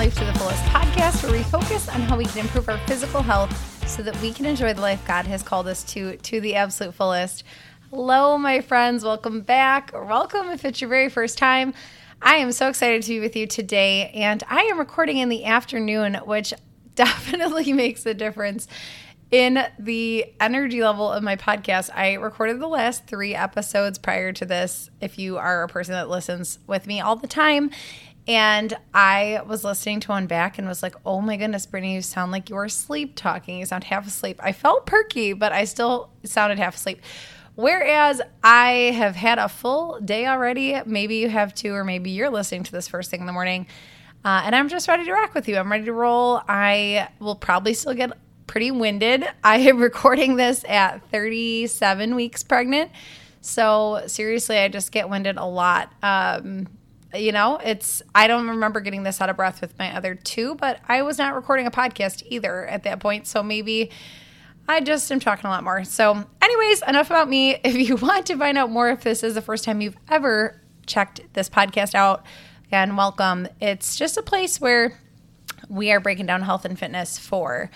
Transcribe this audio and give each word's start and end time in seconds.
Life 0.00 0.14
to 0.14 0.24
the 0.24 0.32
Fullest 0.38 0.62
podcast, 0.62 1.22
where 1.22 1.32
we 1.32 1.42
focus 1.42 1.86
on 1.86 2.00
how 2.00 2.16
we 2.16 2.24
can 2.24 2.38
improve 2.38 2.70
our 2.70 2.78
physical 2.86 3.20
health 3.20 3.86
so 3.86 4.02
that 4.02 4.18
we 4.22 4.32
can 4.32 4.46
enjoy 4.46 4.72
the 4.72 4.80
life 4.80 5.06
God 5.06 5.26
has 5.26 5.42
called 5.42 5.68
us 5.68 5.84
to 5.92 6.16
to 6.16 6.40
the 6.40 6.54
absolute 6.54 6.94
fullest. 6.94 7.44
Hello, 7.90 8.38
my 8.38 8.62
friends. 8.62 9.04
Welcome 9.04 9.42
back, 9.42 9.92
welcome 9.92 10.48
if 10.48 10.64
it's 10.64 10.80
your 10.80 10.88
very 10.88 11.10
first 11.10 11.36
time. 11.36 11.74
I 12.22 12.36
am 12.36 12.50
so 12.52 12.68
excited 12.68 13.02
to 13.02 13.08
be 13.10 13.20
with 13.20 13.36
you 13.36 13.46
today, 13.46 14.10
and 14.14 14.42
I 14.48 14.62
am 14.62 14.78
recording 14.78 15.18
in 15.18 15.28
the 15.28 15.44
afternoon, 15.44 16.14
which 16.24 16.54
definitely 16.94 17.74
makes 17.74 18.06
a 18.06 18.14
difference 18.14 18.68
in 19.30 19.64
the 19.78 20.26
energy 20.40 20.82
level 20.82 21.10
of 21.10 21.22
my 21.22 21.36
podcast. 21.36 21.90
I 21.94 22.14
recorded 22.14 22.60
the 22.60 22.66
last 22.66 23.06
three 23.06 23.34
episodes 23.34 23.98
prior 23.98 24.32
to 24.32 24.44
this. 24.44 24.90
If 25.00 25.18
you 25.18 25.38
are 25.38 25.62
a 25.62 25.68
person 25.68 25.92
that 25.92 26.08
listens 26.08 26.58
with 26.66 26.86
me 26.86 27.00
all 27.00 27.16
the 27.16 27.28
time, 27.28 27.70
and 28.26 28.76
I 28.92 29.40
was 29.46 29.64
listening 29.64 30.00
to 30.00 30.08
one 30.08 30.26
back 30.26 30.58
and 30.58 30.68
was 30.68 30.82
like, 30.82 30.94
oh 31.06 31.20
my 31.20 31.36
goodness, 31.36 31.66
Brittany, 31.66 31.94
you 31.94 32.02
sound 32.02 32.32
like 32.32 32.50
you 32.50 32.56
are 32.56 32.68
sleep 32.68 33.16
talking. 33.16 33.58
You 33.58 33.66
sound 33.66 33.84
half 33.84 34.06
asleep. 34.06 34.38
I 34.42 34.52
felt 34.52 34.86
perky, 34.86 35.32
but 35.32 35.52
I 35.52 35.64
still 35.64 36.10
sounded 36.24 36.58
half 36.58 36.76
asleep. 36.76 37.00
Whereas 37.54 38.20
I 38.44 38.92
have 38.96 39.16
had 39.16 39.38
a 39.38 39.48
full 39.48 40.00
day 40.00 40.26
already. 40.26 40.80
Maybe 40.86 41.16
you 41.16 41.28
have 41.28 41.54
too, 41.54 41.74
or 41.74 41.84
maybe 41.84 42.10
you're 42.10 42.30
listening 42.30 42.62
to 42.64 42.72
this 42.72 42.88
first 42.88 43.10
thing 43.10 43.20
in 43.20 43.26
the 43.26 43.32
morning. 43.32 43.66
Uh, 44.24 44.42
and 44.44 44.54
I'm 44.54 44.68
just 44.68 44.86
ready 44.86 45.04
to 45.04 45.12
rock 45.12 45.34
with 45.34 45.48
you. 45.48 45.56
I'm 45.56 45.70
ready 45.70 45.86
to 45.86 45.92
roll. 45.92 46.42
I 46.46 47.08
will 47.18 47.36
probably 47.36 47.74
still 47.74 47.94
get 47.94 48.12
pretty 48.50 48.72
winded. 48.72 49.24
I 49.44 49.58
am 49.58 49.78
recording 49.78 50.34
this 50.34 50.64
at 50.68 51.08
37 51.10 52.16
weeks 52.16 52.42
pregnant. 52.42 52.90
So 53.40 54.02
seriously, 54.08 54.58
I 54.58 54.66
just 54.66 54.90
get 54.90 55.08
winded 55.08 55.36
a 55.36 55.44
lot. 55.44 55.92
Um, 56.02 56.66
you 57.14 57.30
know, 57.30 57.60
it's, 57.62 58.02
I 58.12 58.26
don't 58.26 58.48
remember 58.48 58.80
getting 58.80 59.04
this 59.04 59.20
out 59.20 59.30
of 59.30 59.36
breath 59.36 59.60
with 59.60 59.78
my 59.78 59.96
other 59.96 60.16
two, 60.16 60.56
but 60.56 60.80
I 60.88 61.02
was 61.02 61.16
not 61.16 61.36
recording 61.36 61.68
a 61.68 61.70
podcast 61.70 62.24
either 62.26 62.66
at 62.66 62.82
that 62.82 62.98
point. 62.98 63.28
So 63.28 63.40
maybe 63.40 63.90
I 64.68 64.80
just 64.80 65.10
am 65.12 65.20
talking 65.20 65.46
a 65.46 65.50
lot 65.50 65.62
more. 65.62 65.84
So, 65.84 66.24
anyways, 66.42 66.82
enough 66.82 67.06
about 67.06 67.28
me. 67.28 67.56
If 67.64 67.76
you 67.76 67.96
want 67.96 68.26
to 68.26 68.36
find 68.36 68.58
out 68.58 68.70
more, 68.70 68.90
if 68.90 69.02
this 69.02 69.22
is 69.22 69.34
the 69.34 69.42
first 69.42 69.62
time 69.62 69.80
you've 69.80 69.96
ever 70.08 70.60
checked 70.86 71.20
this 71.34 71.48
podcast 71.48 71.94
out, 71.94 72.26
again, 72.66 72.96
welcome. 72.96 73.46
It's 73.60 73.94
just 73.94 74.16
a 74.16 74.22
place 74.22 74.60
where 74.60 74.98
we 75.68 75.92
are 75.92 76.00
breaking 76.00 76.26
down 76.26 76.42
health 76.42 76.64
and 76.64 76.76
fitness 76.76 77.16
for 77.16 77.70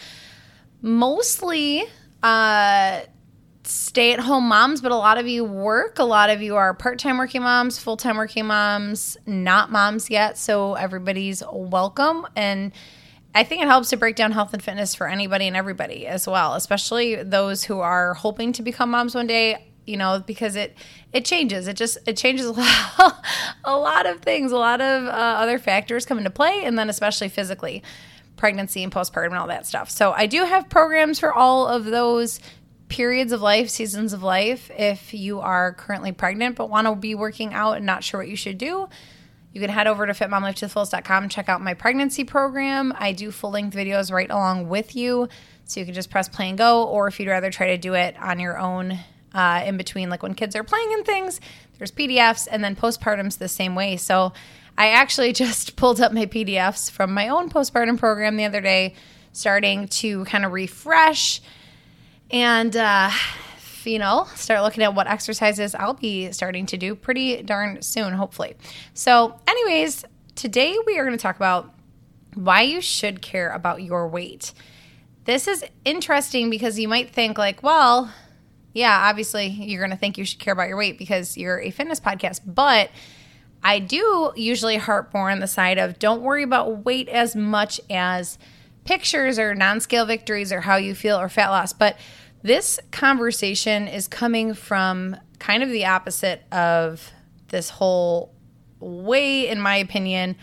mostly 0.85 1.83
uh, 2.23 3.01
stay 3.65 4.13
at 4.13 4.21
home 4.21 4.47
moms, 4.47 4.83
but 4.83 4.93
a 4.93 4.97
lot 4.97 5.17
of 5.17 5.27
you 5.27 5.43
work. 5.43 5.99
A 5.99 6.05
lot 6.05 6.29
of 6.29 6.43
you 6.43 6.57
are 6.57 6.75
part 6.75 6.99
time 6.99 7.17
working 7.17 7.43
moms, 7.43 7.79
full 7.79 7.97
time 7.97 8.19
working 8.19 8.47
moms, 8.47 9.17
not 9.27 9.73
moms 9.73 10.11
yet. 10.11 10.37
So 10.37 10.75
everybody's 10.75 11.43
welcome. 11.51 12.27
And 12.37 12.71
I 13.35 13.45
think 13.45 13.63
it 13.63 13.69
helps 13.69 13.89
to 13.91 13.97
break 13.97 14.15
down 14.15 14.33
health 14.33 14.53
and 14.53 14.63
fitness 14.63 14.95
for 14.95 15.09
anybody 15.09 15.47
and 15.49 15.57
everybody 15.57 16.07
as 16.07 16.29
well, 16.29 16.55
especially 16.55 17.23
those 17.23 17.65
who 17.65 17.81
are 17.81 18.13
hoping 18.13 18.53
to 18.53 18.63
become 18.63 18.91
moms 18.91 19.15
one 19.15 19.27
day. 19.27 19.71
You 19.87 19.99
know, 19.99 20.23
because 20.27 20.57
it 20.57 20.75
it 21.13 21.27
changes. 21.27 21.69
It 21.69 21.77
just 21.77 21.99
it 22.07 22.17
changes 22.17 22.47
a 22.47 22.53
lot, 22.53 23.25
a 23.65 23.77
lot 23.77 24.07
of 24.07 24.21
things. 24.21 24.51
A 24.51 24.57
lot 24.57 24.81
of 24.81 25.05
uh, 25.05 25.11
other 25.11 25.59
factors 25.59 26.07
come 26.07 26.17
into 26.17 26.31
play, 26.31 26.65
and 26.65 26.79
then 26.79 26.89
especially 26.89 27.29
physically, 27.29 27.83
pregnancy 28.37 28.83
and 28.83 28.93
postpartum 28.93 29.27
and 29.29 29.37
all 29.37 29.47
that 29.49 29.67
stuff. 29.67 29.91
So 29.91 30.13
I 30.13 30.27
do 30.27 30.45
have 30.45 30.69
programs 30.69 31.21
for 31.21 31.33
all 31.33 31.67
of 31.67 31.85
those 31.85 32.41
periods 32.89 33.33
of 33.33 33.43
life, 33.43 33.71
seasons 33.71 34.13
of 34.13 34.23
life. 34.23 34.71
If 34.77 35.15
you 35.15 35.41
are 35.41 35.75
currently 35.75 36.13
pregnant 36.13 36.57
but 36.57 36.71
want 36.71 36.87
to 36.87 36.95
be 36.95 37.15
working 37.15 37.55
out 37.55 37.77
and 37.77 37.87
not 37.87 38.05
sure 38.05 38.21
what 38.21 38.29
you 38.29 38.37
should 38.37 38.59
do, 38.59 38.89
you 39.53 39.61
can 39.61 39.71
head 39.71 39.87
over 39.87 40.07
to 40.07 40.13
fitmomlifetothefullest.com 40.13 41.29
check 41.29 41.49
out 41.49 41.61
my 41.61 41.75
pregnancy 41.75 42.25
program. 42.25 42.93
I 42.99 43.13
do 43.13 43.31
full 43.31 43.51
length 43.51 43.77
videos 43.77 44.13
right 44.13 44.31
along 44.31 44.69
with 44.69 44.97
you. 44.97 45.29
So 45.65 45.81
you 45.81 45.87
can 45.87 45.95
just 45.95 46.11
press 46.11 46.29
play 46.29 46.51
and 46.51 46.59
go, 46.59 46.85
or 46.85 47.09
if 47.09 47.19
you'd 47.19 47.29
rather 47.29 47.51
try 47.51 47.69
to 47.69 47.79
do 47.79 47.95
it 47.95 48.17
on 48.21 48.39
your 48.39 48.59
own 48.59 48.99
uh, 49.33 49.63
in 49.67 49.77
between, 49.77 50.11
like 50.11 50.23
when 50.23 50.35
kids 50.35 50.55
are 50.55 50.63
playing 50.63 50.93
and 50.93 51.07
things, 51.07 51.41
there's 51.79 51.91
PDFs, 51.91 52.47
and 52.51 52.63
then 52.63 52.77
postpartum's 52.77 53.37
the 53.37 53.49
same 53.49 53.75
way. 53.75 53.97
So 53.97 54.33
I 54.77 54.89
actually 54.91 55.33
just 55.45 55.77
pulled 55.77 56.01
up 56.01 56.13
my 56.13 56.27
PDFs 56.27 56.91
from 56.91 57.13
my 57.13 57.29
own 57.29 57.51
postpartum 57.51 57.99
program 57.99 58.37
the 58.37 58.45
other 58.45 58.61
day, 58.61 58.95
starting 59.33 59.89
to 59.89 60.25
kind 60.27 60.45
of 60.45 60.53
refresh 60.53 61.41
and 62.31 62.75
uh, 62.77 63.11
you 63.85 63.99
know 63.99 64.27
start 64.35 64.63
looking 64.63 64.83
at 64.83 64.95
what 64.95 65.07
exercises 65.07 65.75
I'll 65.75 65.95
be 65.95 66.33
starting 66.33 66.67
to 66.67 66.77
do 66.77 66.95
pretty 66.95 67.43
darn 67.43 67.83
soon, 67.83 68.15
hopefully. 68.15 68.57
So, 68.95 69.39
anyways, 69.47 70.05
today 70.35 70.77
we 70.87 70.99
are 70.99 71.05
going 71.05 71.17
to 71.17 71.23
talk 71.23 71.37
about 71.37 71.73
why 72.35 72.63
you 72.63 72.81
should 72.81 73.23
care 73.23 73.51
about 73.51 73.83
your 73.83 74.09
weight. 74.09 74.53
This 75.25 75.49
is 75.49 75.65
interesting 75.85 76.51
because 76.51 76.79
you 76.79 76.89
might 76.89 77.11
think 77.11 77.39
like, 77.39 77.63
well, 77.63 78.13
yeah, 78.73 79.09
obviously 79.09 79.47
you're 79.47 79.81
going 79.81 79.93
to 79.93 79.97
think 79.97 80.19
you 80.19 80.25
should 80.25 80.41
care 80.41 80.53
about 80.53 80.69
your 80.69 80.77
weight 80.77 80.99
because 80.99 81.37
you're 81.37 81.61
a 81.61 81.71
fitness 81.71 82.01
podcast, 82.01 82.41
but 82.45 82.91
I 83.65 83.79
do 83.79 84.33
usually 84.37 84.77
harp 84.77 85.15
more 85.15 85.31
on 85.31 85.41
the 85.41 85.49
side 85.49 85.79
of 85.79 85.99
don't 85.99 86.23
worry 86.23 86.43
about 86.43 86.85
weight 86.85 87.09
as 87.09 87.35
much 87.35 87.81
as 87.89 88.39
pictures 88.85 89.39
or 89.39 89.55
non-scale 89.55 90.05
victories 90.05 90.53
or 90.53 90.61
how 90.61 90.77
you 90.77 90.95
feel 90.95 91.19
or 91.19 91.31
fat 91.31 91.49
loss, 91.49 91.73
but 91.73 91.97
this 92.43 92.79
conversation 92.93 93.89
is 93.89 94.07
coming 94.07 94.53
from 94.53 95.17
kind 95.39 95.63
of 95.63 95.71
the 95.71 95.87
opposite 95.87 96.43
of 96.53 97.11
this 97.49 97.71
whole 97.71 98.35
way, 98.81 99.49
in 99.49 99.59
my 99.59 99.77
opinion, 99.77 100.37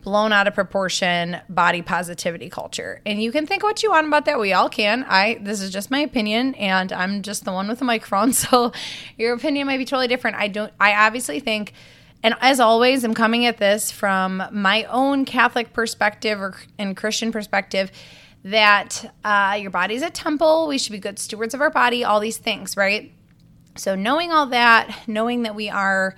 blown 0.00 0.32
out 0.32 0.46
of 0.46 0.54
proportion 0.54 1.36
body 1.50 1.82
positivity 1.82 2.48
culture. 2.48 3.02
And 3.04 3.22
you 3.22 3.30
can 3.30 3.46
think 3.46 3.62
what 3.62 3.82
you 3.82 3.90
want 3.90 4.06
about 4.06 4.24
that. 4.24 4.40
We 4.40 4.54
all 4.54 4.68
can. 4.68 5.04
I 5.04 5.38
this 5.40 5.60
is 5.60 5.70
just 5.70 5.90
my 5.90 6.00
opinion 6.00 6.54
and 6.54 6.90
I'm 6.92 7.22
just 7.22 7.44
the 7.44 7.52
one 7.52 7.68
with 7.68 7.78
the 7.78 7.84
microphone. 7.84 8.32
So 8.42 8.72
your 9.16 9.34
opinion 9.34 9.66
might 9.66 9.76
be 9.76 9.84
totally 9.84 10.08
different. 10.08 10.36
I 10.38 10.48
don't 10.48 10.72
I 10.80 11.06
obviously 11.06 11.38
think 11.38 11.74
and 12.22 12.34
as 12.40 12.60
always, 12.60 13.04
I'm 13.04 13.14
coming 13.14 13.46
at 13.46 13.58
this 13.58 13.90
from 13.90 14.42
my 14.52 14.84
own 14.84 15.24
Catholic 15.24 15.72
perspective 15.72 16.40
or 16.40 16.54
and 16.78 16.96
Christian 16.96 17.32
perspective 17.32 17.90
that 18.44 19.12
uh, 19.24 19.56
your 19.60 19.70
body's 19.70 20.02
a 20.02 20.10
temple. 20.10 20.66
We 20.68 20.78
should 20.78 20.92
be 20.92 20.98
good 20.98 21.18
stewards 21.18 21.54
of 21.54 21.60
our 21.60 21.70
body, 21.70 22.04
all 22.04 22.20
these 22.20 22.38
things, 22.38 22.76
right? 22.76 23.12
So, 23.76 23.94
knowing 23.94 24.32
all 24.32 24.46
that, 24.46 25.08
knowing 25.08 25.42
that 25.42 25.54
we 25.54 25.68
are 25.68 26.14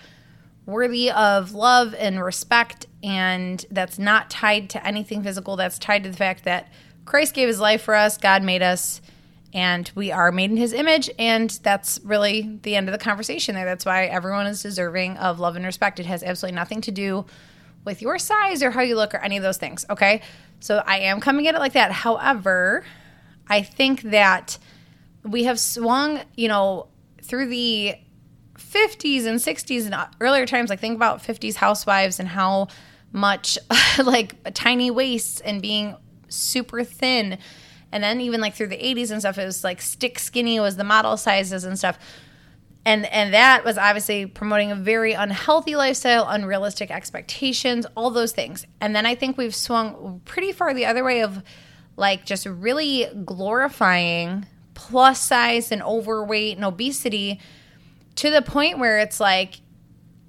worthy 0.67 1.11
of 1.11 1.53
love 1.53 1.95
and 1.95 2.23
respect, 2.23 2.87
and 3.03 3.65
that's 3.71 3.99
not 3.99 4.31
tied 4.31 4.71
to 4.71 4.87
anything 4.87 5.23
physical, 5.23 5.57
that's 5.57 5.79
tied 5.79 6.05
to 6.05 6.11
the 6.11 6.17
fact 6.17 6.45
that 6.45 6.73
Christ 7.05 7.35
gave 7.35 7.49
his 7.49 7.61
life 7.61 7.83
for 7.83 7.95
us, 7.95 8.17
God 8.17 8.43
made 8.43 8.63
us, 8.63 9.01
and 9.55 9.91
we 9.95 10.11
are 10.11 10.33
made 10.33 10.51
in 10.51 10.57
his 10.57 10.73
image. 10.73 11.09
And 11.17 11.49
that's 11.63 12.01
really 12.03 12.59
the 12.63 12.75
end 12.75 12.89
of 12.89 12.93
the 12.93 12.99
conversation 12.99 13.55
there. 13.55 13.65
That's 13.65 13.87
why 13.87 14.07
everyone 14.07 14.49
is 14.49 14.61
deserving 14.61 15.17
of 15.17 15.39
love 15.39 15.55
and 15.55 15.65
respect. 15.65 16.01
It 16.01 16.07
has 16.07 16.25
absolutely 16.25 16.57
nothing 16.57 16.81
to 16.83 16.91
do 16.91 17.25
with 17.85 18.03
your 18.03 18.19
size 18.19 18.63
or 18.63 18.73
how 18.73 18.81
you 18.81 18.97
look 18.97 19.15
or 19.15 19.19
any 19.19 19.37
of 19.37 19.43
those 19.43 19.57
things, 19.57 19.87
okay? 19.89 20.23
So 20.59 20.83
I 20.85 20.99
am 21.01 21.21
coming 21.21 21.47
at 21.47 21.55
it 21.55 21.59
like 21.59 21.75
that. 21.75 21.93
However, 21.93 22.85
I 23.49 23.63
think 23.63 24.03
that 24.03 24.59
we 25.23 25.45
have 25.45 25.61
swung, 25.61 26.21
you 26.35 26.49
know, 26.49 26.89
through 27.23 27.47
the 27.47 27.95
50s 28.57 29.27
and 29.27 29.39
60s 29.39 29.87
and 29.87 29.95
earlier 30.21 30.47
times. 30.47 30.69
Like, 30.69 30.81
think 30.81 30.97
about 30.97 31.23
50s 31.23 31.55
housewives 31.55 32.19
and 32.19 32.29
how 32.29 32.69
much 33.13 33.57
like 34.05 34.53
tiny 34.55 34.91
waists 34.91 35.41
and 35.41 35.63
being 35.63 35.97
super 36.29 36.83
thin. 36.83 37.39
And 37.94 38.02
then 38.02 38.20
even 38.20 38.41
like 38.41 38.55
through 38.55 38.67
the 38.67 38.76
80s 38.76 39.12
and 39.12 39.20
stuff, 39.20 39.38
it 39.38 39.44
was 39.44 39.62
like 39.62 39.81
stick 39.81 40.19
skinny 40.19 40.58
was 40.58 40.75
the 40.75 40.82
model 40.82 41.17
sizes 41.17 41.62
and 41.62 41.79
stuff. 41.79 41.96
And 42.85 43.06
and 43.06 43.32
that 43.32 43.64
was 43.64 43.79
obviously 43.79 44.26
promoting 44.26 44.73
a 44.73 44.75
very 44.75 45.12
unhealthy 45.12 45.76
lifestyle 45.76 46.26
unrealistic 46.29 46.91
expectations 46.91 47.87
all 47.96 48.11
those 48.11 48.32
things. 48.32 48.67
And 48.81 48.96
then 48.96 49.06
i 49.06 49.14
think 49.14 49.38
we've 49.38 49.55
swung 49.55 50.20
pretty 50.25 50.50
far 50.50 50.75
the 50.75 50.87
other 50.87 51.05
way 51.05 51.23
of 51.23 51.41
like 51.96 52.26
just 52.26 52.46
really 52.46 53.06
glorifying 53.25 54.44
plus 54.75 55.20
size 55.20 55.70
and 55.70 55.81
overweight 55.81 56.56
and 56.56 56.64
obesity 56.64 57.40
to 58.17 58.29
the 58.29 58.43
point 58.43 58.81
where 58.81 58.99
it's 58.99 59.20
like 59.20 59.61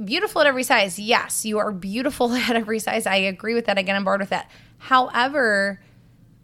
beautiful 0.04 0.42
at 0.42 0.48
every 0.48 0.64
size. 0.64 1.00
Yes 1.00 1.46
you 1.46 1.58
are 1.58 1.72
beautiful 1.72 2.32
at 2.34 2.56
every 2.56 2.78
size. 2.78 3.08
I 3.08 3.16
agree 3.16 3.56
with 3.56 3.66
that. 3.66 3.80
I 3.80 3.82
get 3.82 3.96
on 3.96 4.04
board 4.04 4.20
with 4.22 4.30
that. 4.30 4.52
However 4.78 5.82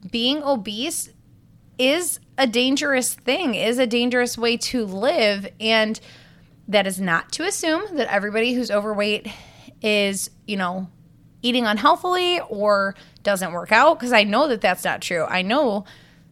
being 0.09 0.43
obese 0.43 1.09
is 1.77 2.19
a 2.37 2.47
dangerous 2.47 3.13
thing, 3.13 3.55
is 3.55 3.77
a 3.77 3.87
dangerous 3.87 4.37
way 4.37 4.57
to 4.57 4.85
live. 4.85 5.47
And 5.59 5.99
that 6.67 6.87
is 6.87 6.99
not 6.99 7.31
to 7.33 7.43
assume 7.43 7.95
that 7.97 8.11
everybody 8.11 8.53
who's 8.53 8.71
overweight 8.71 9.27
is, 9.81 10.29
you 10.47 10.57
know, 10.57 10.89
eating 11.41 11.65
unhealthily 11.65 12.39
or 12.49 12.95
doesn't 13.23 13.51
work 13.51 13.71
out 13.71 13.99
because 13.99 14.13
I 14.13 14.23
know 14.23 14.47
that 14.47 14.61
that's 14.61 14.83
not 14.83 15.01
true. 15.01 15.25
I 15.25 15.41
know, 15.41 15.85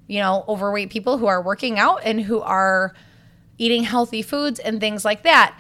you 0.08 0.20
know, 0.20 0.46
overweight 0.48 0.90
people 0.90 1.18
who 1.18 1.26
are 1.26 1.42
working 1.42 1.80
out 1.80 2.02
and 2.04 2.22
who 2.22 2.40
are 2.42 2.94
eating 3.58 3.84
healthy 3.84 4.22
foods 4.22 4.60
and 4.60 4.80
things 4.80 5.04
like 5.04 5.24
that. 5.24 5.60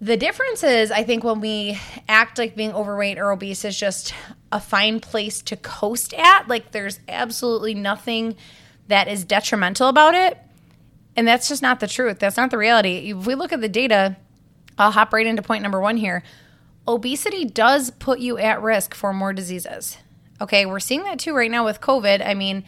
The 0.00 0.16
difference 0.16 0.62
is, 0.62 0.90
I 0.90 1.02
think, 1.02 1.24
when 1.24 1.40
we 1.40 1.78
act 2.08 2.38
like 2.38 2.54
being 2.54 2.72
overweight 2.72 3.18
or 3.18 3.32
obese 3.32 3.64
is 3.64 3.78
just 3.78 4.14
a 4.50 4.60
fine 4.60 5.00
place 5.00 5.42
to 5.42 5.56
coast 5.56 6.14
at. 6.14 6.48
Like 6.48 6.72
there's 6.72 7.00
absolutely 7.08 7.74
nothing 7.74 8.36
that 8.88 9.08
is 9.08 9.24
detrimental 9.24 9.88
about 9.88 10.14
it. 10.14 10.38
And 11.16 11.26
that's 11.26 11.48
just 11.48 11.62
not 11.62 11.80
the 11.80 11.86
truth. 11.86 12.18
That's 12.18 12.36
not 12.36 12.50
the 12.50 12.58
reality. 12.58 13.10
If 13.10 13.26
we 13.26 13.34
look 13.34 13.52
at 13.52 13.60
the 13.60 13.68
data, 13.68 14.16
I'll 14.78 14.92
hop 14.92 15.12
right 15.12 15.26
into 15.26 15.42
point 15.42 15.62
number 15.62 15.80
one 15.80 15.96
here. 15.96 16.22
Obesity 16.86 17.44
does 17.44 17.90
put 17.90 18.20
you 18.20 18.38
at 18.38 18.62
risk 18.62 18.94
for 18.94 19.12
more 19.12 19.32
diseases. 19.32 19.98
Okay, 20.40 20.64
we're 20.64 20.80
seeing 20.80 21.02
that 21.02 21.18
too 21.18 21.34
right 21.34 21.50
now 21.50 21.64
with 21.64 21.80
COVID. 21.80 22.24
I 22.24 22.34
mean, 22.34 22.64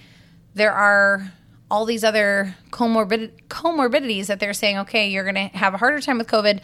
there 0.55 0.73
are 0.73 1.33
all 1.71 1.85
these 1.85 2.03
other 2.03 2.57
comorbid- 2.71 3.31
comorbidities 3.49 4.27
that 4.27 4.41
they're 4.41 4.53
saying, 4.53 4.79
okay, 4.79 5.09
you're 5.09 5.23
going 5.23 5.51
to 5.51 5.57
have 5.57 5.73
a 5.73 5.79
harder 5.79 6.01
time 6.01 6.19
with 6.19 6.27
COVID 6.27 6.61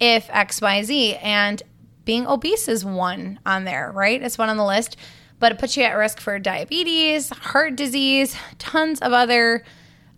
if 0.00 0.26
XYZ. 0.28 1.22
And 1.22 1.62
being 2.10 2.26
obese 2.26 2.66
is 2.66 2.84
one 2.84 3.38
on 3.46 3.62
there, 3.62 3.92
right? 3.94 4.20
It's 4.20 4.36
one 4.36 4.48
on 4.48 4.56
the 4.56 4.66
list, 4.66 4.96
but 5.38 5.52
it 5.52 5.60
puts 5.60 5.76
you 5.76 5.84
at 5.84 5.92
risk 5.92 6.18
for 6.18 6.40
diabetes, 6.40 7.30
heart 7.30 7.76
disease, 7.76 8.34
tons 8.58 8.98
of 8.98 9.12
other 9.12 9.62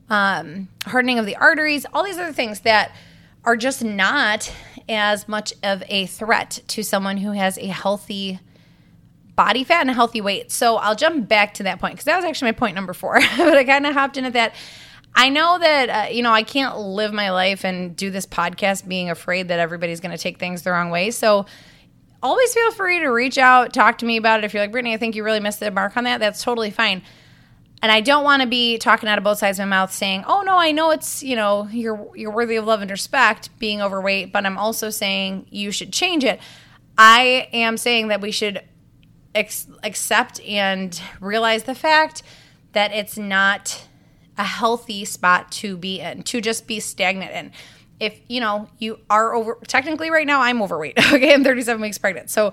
um, 0.08 0.68
hardening 0.86 1.18
of 1.18 1.26
the 1.26 1.36
arteries, 1.36 1.84
all 1.92 2.02
these 2.02 2.16
other 2.16 2.32
things 2.32 2.60
that 2.60 2.96
are 3.44 3.58
just 3.58 3.84
not 3.84 4.50
as 4.88 5.28
much 5.28 5.52
of 5.62 5.82
a 5.86 6.06
threat 6.06 6.60
to 6.68 6.82
someone 6.82 7.18
who 7.18 7.32
has 7.32 7.58
a 7.58 7.66
healthy 7.66 8.40
body 9.36 9.62
fat 9.62 9.82
and 9.82 9.90
a 9.90 9.92
healthy 9.92 10.22
weight. 10.22 10.50
So 10.50 10.76
I'll 10.76 10.96
jump 10.96 11.28
back 11.28 11.52
to 11.54 11.64
that 11.64 11.78
point 11.78 11.92
because 11.92 12.06
that 12.06 12.16
was 12.16 12.24
actually 12.24 12.52
my 12.52 12.56
point 12.56 12.74
number 12.74 12.94
four, 12.94 13.20
but 13.36 13.54
I 13.54 13.64
kind 13.64 13.86
of 13.86 13.92
hopped 13.92 14.16
in 14.16 14.24
at 14.24 14.32
that. 14.32 14.54
I 15.14 15.28
know 15.28 15.58
that, 15.58 15.90
uh, 15.90 16.10
you 16.10 16.22
know, 16.22 16.32
I 16.32 16.42
can't 16.42 16.78
live 16.78 17.12
my 17.12 17.32
life 17.32 17.66
and 17.66 17.94
do 17.94 18.10
this 18.10 18.24
podcast 18.24 18.88
being 18.88 19.10
afraid 19.10 19.48
that 19.48 19.58
everybody's 19.58 20.00
going 20.00 20.16
to 20.16 20.16
take 20.16 20.38
things 20.38 20.62
the 20.62 20.70
wrong 20.70 20.88
way. 20.88 21.10
So 21.10 21.44
always 22.22 22.54
feel 22.54 22.72
free 22.72 23.00
to 23.00 23.08
reach 23.08 23.38
out, 23.38 23.72
talk 23.72 23.98
to 23.98 24.06
me 24.06 24.16
about 24.16 24.40
it. 24.40 24.44
If 24.44 24.54
you're 24.54 24.62
like, 24.62 24.72
Brittany, 24.72 24.94
I 24.94 24.96
think 24.96 25.16
you 25.16 25.24
really 25.24 25.40
missed 25.40 25.60
the 25.60 25.70
mark 25.70 25.96
on 25.96 26.04
that, 26.04 26.20
that's 26.20 26.42
totally 26.42 26.70
fine. 26.70 27.02
And 27.82 27.90
I 27.90 28.00
don't 28.00 28.22
want 28.22 28.42
to 28.42 28.48
be 28.48 28.78
talking 28.78 29.08
out 29.08 29.18
of 29.18 29.24
both 29.24 29.38
sides 29.38 29.58
of 29.58 29.66
my 29.66 29.70
mouth 29.76 29.92
saying, 29.92 30.22
"Oh 30.28 30.42
no, 30.42 30.56
I 30.56 30.70
know 30.70 30.92
it's, 30.92 31.20
you 31.20 31.34
know, 31.34 31.68
you're 31.72 32.10
you're 32.14 32.30
worthy 32.30 32.54
of 32.54 32.64
love 32.64 32.80
and 32.80 32.88
respect 32.88 33.50
being 33.58 33.82
overweight, 33.82 34.32
but 34.32 34.46
I'm 34.46 34.56
also 34.56 34.88
saying 34.88 35.46
you 35.50 35.72
should 35.72 35.92
change 35.92 36.22
it." 36.22 36.40
I 36.96 37.48
am 37.52 37.76
saying 37.76 38.08
that 38.08 38.20
we 38.20 38.30
should 38.30 38.62
ex- 39.34 39.66
accept 39.82 40.40
and 40.42 41.00
realize 41.20 41.64
the 41.64 41.74
fact 41.74 42.22
that 42.72 42.92
it's 42.92 43.18
not 43.18 43.88
a 44.38 44.44
healthy 44.44 45.04
spot 45.04 45.50
to 45.52 45.76
be 45.76 46.00
in, 46.00 46.22
to 46.24 46.40
just 46.40 46.68
be 46.68 46.78
stagnant 46.78 47.32
in. 47.32 47.52
If 48.02 48.20
you 48.28 48.40
know 48.40 48.68
you 48.78 48.98
are 49.08 49.34
over, 49.34 49.58
technically 49.66 50.10
right 50.10 50.26
now 50.26 50.40
I'm 50.40 50.62
overweight. 50.62 50.98
Okay, 51.12 51.32
I'm 51.32 51.44
37 51.44 51.80
weeks 51.80 51.98
pregnant. 51.98 52.30
So 52.30 52.52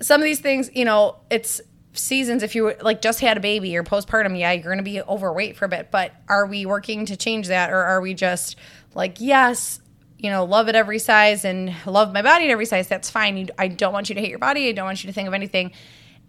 some 0.00 0.20
of 0.20 0.24
these 0.24 0.40
things, 0.40 0.70
you 0.74 0.84
know, 0.84 1.16
it's 1.30 1.60
seasons. 1.92 2.42
If 2.42 2.54
you 2.54 2.74
like 2.80 3.00
just 3.00 3.20
had 3.20 3.36
a 3.36 3.40
baby 3.40 3.76
or 3.76 3.84
postpartum, 3.84 4.38
yeah, 4.38 4.52
you're 4.52 4.64
going 4.64 4.78
to 4.78 4.82
be 4.82 5.00
overweight 5.00 5.56
for 5.56 5.64
a 5.64 5.68
bit. 5.68 5.90
But 5.90 6.12
are 6.28 6.46
we 6.46 6.66
working 6.66 7.06
to 7.06 7.16
change 7.16 7.48
that, 7.48 7.70
or 7.70 7.78
are 7.78 8.00
we 8.00 8.12
just 8.14 8.56
like, 8.94 9.20
yes, 9.20 9.80
you 10.18 10.30
know, 10.30 10.44
love 10.44 10.68
at 10.68 10.74
every 10.74 10.98
size 10.98 11.44
and 11.44 11.74
love 11.86 12.12
my 12.12 12.22
body 12.22 12.46
at 12.46 12.50
every 12.50 12.66
size? 12.66 12.88
That's 12.88 13.08
fine. 13.10 13.36
You, 13.36 13.46
I 13.58 13.68
don't 13.68 13.92
want 13.92 14.08
you 14.08 14.14
to 14.14 14.20
hate 14.20 14.30
your 14.30 14.38
body. 14.38 14.68
I 14.68 14.72
don't 14.72 14.86
want 14.86 15.02
you 15.02 15.08
to 15.08 15.14
think 15.14 15.28
of 15.28 15.34
anything 15.34 15.72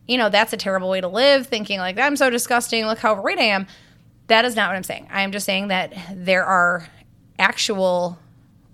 you 0.08 0.18
know, 0.18 0.30
that's 0.30 0.54
a 0.54 0.58
terrible 0.58 0.90
way 0.90 1.02
to 1.02 1.08
live, 1.08 1.48
thinking 1.48 1.80
like, 1.80 2.00
I'm 2.00 2.16
so 2.16 2.30
disgusting, 2.30 2.86
look 2.86 3.00
how 3.00 3.12
overweight 3.12 3.40
I 3.40 3.44
am. 3.44 3.68
That 4.28 4.46
is 4.46 4.56
not 4.56 4.70
what 4.70 4.76
I'm 4.76 4.84
saying. 4.84 5.08
I 5.12 5.22
am 5.22 5.32
just 5.32 5.46
saying 5.46 5.68
that 5.68 5.94
there 6.14 6.46
are 6.46 6.88
actual, 7.38 8.18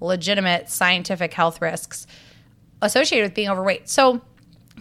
legitimate 0.04 0.70
scientific 0.70 1.34
health 1.34 1.62
risks 1.62 2.06
associated 2.82 3.26
with 3.26 3.34
being 3.34 3.50
overweight. 3.50 3.90
So, 3.90 4.22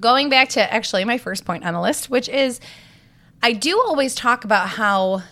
going 0.00 0.28
back 0.28 0.48
to 0.50 0.72
actually 0.72 1.04
my 1.04 1.18
first 1.18 1.44
point 1.44 1.64
on 1.64 1.74
the 1.74 1.80
list, 1.80 2.10
which 2.10 2.28
is 2.28 2.60
I 3.42 3.52
do 3.52 3.80
always 3.80 4.14
talk 4.14 4.44
about 4.44 4.68
how 4.68 5.22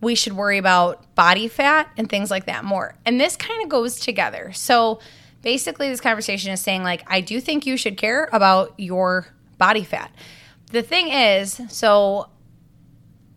we 0.00 0.14
should 0.14 0.32
worry 0.32 0.58
about 0.58 1.14
body 1.14 1.46
fat 1.48 1.88
and 1.96 2.08
things 2.08 2.30
like 2.30 2.46
that 2.46 2.64
more. 2.64 2.96
And 3.06 3.20
this 3.20 3.36
kind 3.36 3.62
of 3.62 3.68
goes 3.68 4.00
together. 4.00 4.52
So, 4.52 5.00
basically, 5.42 5.88
this 5.88 6.00
conversation 6.00 6.52
is 6.52 6.60
saying, 6.60 6.82
like, 6.82 7.04
I 7.06 7.20
do 7.20 7.40
think 7.40 7.66
you 7.66 7.76
should 7.76 7.96
care 7.96 8.28
about 8.32 8.74
your 8.78 9.28
body 9.58 9.84
fat 9.84 10.10
the 10.72 10.82
thing 10.82 11.08
is, 11.10 11.60
so 11.68 12.28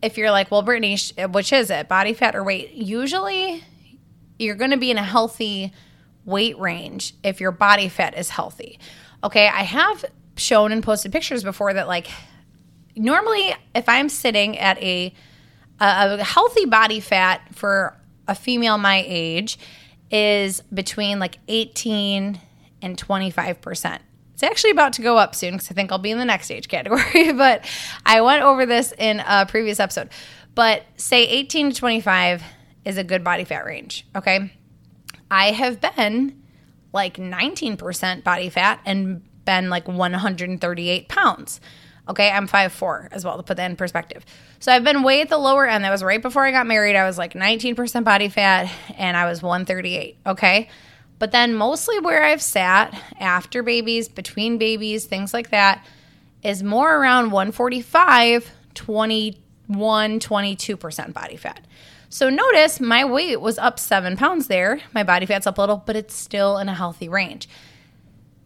if 0.02 0.18
you're 0.18 0.32
like, 0.32 0.50
well, 0.50 0.62
Brittany, 0.62 0.98
which 1.32 1.54
is 1.54 1.70
it, 1.70 1.88
body 1.88 2.14
fat 2.14 2.36
or 2.36 2.44
weight? 2.44 2.72
Usually 2.72 3.64
you're 4.40 4.56
going 4.56 4.72
to 4.72 4.78
be 4.78 4.90
in 4.90 4.98
a 4.98 5.04
healthy 5.04 5.72
weight 6.26 6.58
range 6.60 7.14
if 7.24 7.40
your 7.40 7.52
body 7.52 7.88
fat 7.88 8.18
is 8.18 8.30
healthy. 8.30 8.80
Okay, 9.24 9.48
I 9.48 9.64
have 9.64 10.06
shown 10.38 10.72
and 10.72 10.84
posted 10.84 11.12
pictures 11.12 11.44
before 11.44 11.74
that, 11.74 11.88
like, 11.88 12.08
normally 12.96 13.56
if 13.74 13.88
I'm 13.90 14.10
sitting 14.10 14.58
at 14.58 14.82
a, 14.82 15.14
a 15.80 16.24
healthy 16.24 16.66
body 16.66 17.00
fat 17.00 17.42
for 17.54 17.96
a 18.28 18.36
female 18.36 18.78
my 18.78 19.04
age 19.06 19.60
is 20.12 20.62
between 20.74 21.20
like 21.20 21.40
18 21.48 22.40
and 22.82 22.98
25%. 22.98 24.00
It's 24.34 24.44
actually 24.44 24.72
about 24.72 24.94
to 24.94 25.02
go 25.02 25.18
up 25.18 25.34
soon 25.34 25.54
because 25.54 25.72
I 25.72 25.74
think 25.74 25.92
I'll 25.92 25.98
be 25.98 26.12
in 26.12 26.20
the 26.20 26.26
next 26.26 26.52
age 26.52 26.68
category. 26.68 27.32
but 27.34 27.66
I 28.06 28.22
went 28.22 28.44
over 28.44 28.66
this 28.66 28.94
in 28.98 29.22
a 29.26 29.46
previous 29.46 29.80
episode. 29.80 30.10
But 30.56 30.84
say 30.98 31.26
18 31.26 31.72
to 31.72 31.76
25 31.76 32.44
is 32.84 32.98
a 32.98 33.04
good 33.04 33.24
body 33.24 33.44
fat 33.44 33.66
range. 33.66 34.06
Okay. 34.16 34.52
I 35.36 35.52
have 35.52 35.82
been 35.82 36.42
like 36.94 37.18
19% 37.18 38.24
body 38.24 38.50
fat 38.50 38.80
and 38.86 39.22
been 39.44 39.70
like 39.70 39.86
138 39.86 41.10
pounds. 41.10 41.60
Okay, 42.08 42.32
I'm 42.32 42.48
5'4 42.48 43.10
as 43.12 43.26
well 43.26 43.36
to 43.36 43.44
put 43.44 43.58
that 43.58 43.70
in 43.70 43.76
perspective. 43.76 44.26
So 44.60 44.72
I've 44.72 44.86
been 44.86 45.04
way 45.04 45.20
at 45.20 45.28
the 45.28 45.38
lower 45.38 45.68
end. 45.68 45.84
That 45.84 45.92
was 45.92 46.04
right 46.04 46.22
before 46.22 46.46
I 46.46 46.52
got 46.52 46.68
married. 46.68 46.96
I 46.96 47.06
was 47.06 47.18
like 47.18 47.34
19% 47.34 48.06
body 48.06 48.30
fat 48.30 48.72
and 48.98 49.18
I 49.18 49.26
was 49.26 49.44
138. 49.44 50.20
Okay. 50.26 50.70
But 51.20 51.34
then 51.34 51.54
mostly 51.54 52.00
where 52.00 52.24
I've 52.24 52.42
sat 52.42 52.98
after 53.20 53.62
babies, 53.62 54.08
between 54.08 54.58
babies, 54.58 55.04
things 55.04 55.34
like 55.34 55.50
that, 55.50 55.86
is 56.44 56.64
more 56.64 56.96
around 56.96 57.32
145, 57.32 58.50
21, 58.74 59.45
22% 59.70 61.14
body 61.14 61.38
fat. 61.38 61.66
So 62.10 62.30
notice 62.30 62.80
my 62.80 63.04
weight 63.04 63.42
was 63.42 63.58
up 63.58 63.80
seven 63.80 64.16
pounds 64.16 64.48
there. 64.48 64.80
My 64.94 65.04
body 65.04 65.26
fat's 65.26 65.48
up 65.48 65.58
a 65.58 65.62
little, 65.62 65.84
but 65.86 65.96
it's 65.96 66.16
still 66.16 66.58
in 66.58 66.70
a 66.70 66.74
healthy 66.74 67.10
range. 67.10 67.50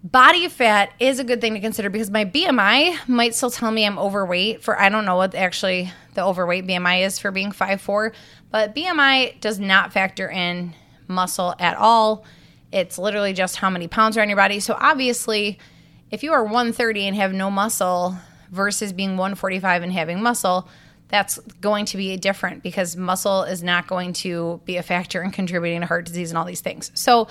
Body 0.03 0.47
fat 0.47 0.93
is 0.99 1.19
a 1.19 1.25
good 1.25 1.41
thing 1.41 1.55
to 1.55 1.59
consider 1.59 1.89
because 1.89 2.09
my 2.09 2.23
BMI 2.23 3.07
might 3.07 3.35
still 3.35 3.51
tell 3.51 3.69
me 3.69 3.85
I'm 3.85 3.99
overweight 3.99 4.63
for 4.63 4.79
I 4.79 4.87
don't 4.87 5.03
know 5.03 5.17
what 5.17 5.35
actually 5.35 5.91
the 6.13 6.23
overweight 6.23 6.65
BMI 6.65 7.05
is 7.05 7.19
for 7.19 7.31
being 7.31 7.51
5'4, 7.51 8.13
but 8.49 8.73
BMI 8.73 9.41
does 9.41 9.59
not 9.59 9.91
factor 9.91 10.29
in 10.29 10.73
muscle 11.09 11.53
at 11.59 11.75
all. 11.75 12.23
It's 12.71 12.97
literally 12.97 13.33
just 13.33 13.57
how 13.57 13.69
many 13.69 13.87
pounds 13.89 14.15
are 14.17 14.21
on 14.21 14.29
your 14.29 14.37
body. 14.37 14.61
So 14.61 14.77
obviously, 14.79 15.59
if 16.11 16.23
you 16.23 16.31
are 16.31 16.43
130 16.43 17.07
and 17.07 17.15
have 17.17 17.33
no 17.33 17.51
muscle 17.51 18.15
versus 18.51 18.93
being 18.93 19.11
145 19.11 19.83
and 19.83 19.91
having 19.91 20.21
muscle, 20.21 20.69
that's 21.09 21.39
going 21.59 21.85
to 21.85 21.97
be 21.97 22.15
different 22.17 22.63
because 22.63 22.95
muscle 22.95 23.43
is 23.43 23.61
not 23.63 23.87
going 23.87 24.13
to 24.13 24.61
be 24.65 24.77
a 24.77 24.83
factor 24.83 25.21
in 25.21 25.31
contributing 25.31 25.81
to 25.81 25.87
heart 25.87 26.05
disease 26.05 26.31
and 26.31 26.37
all 26.37 26.45
these 26.45 26.61
things. 26.61 26.91
So, 26.93 27.27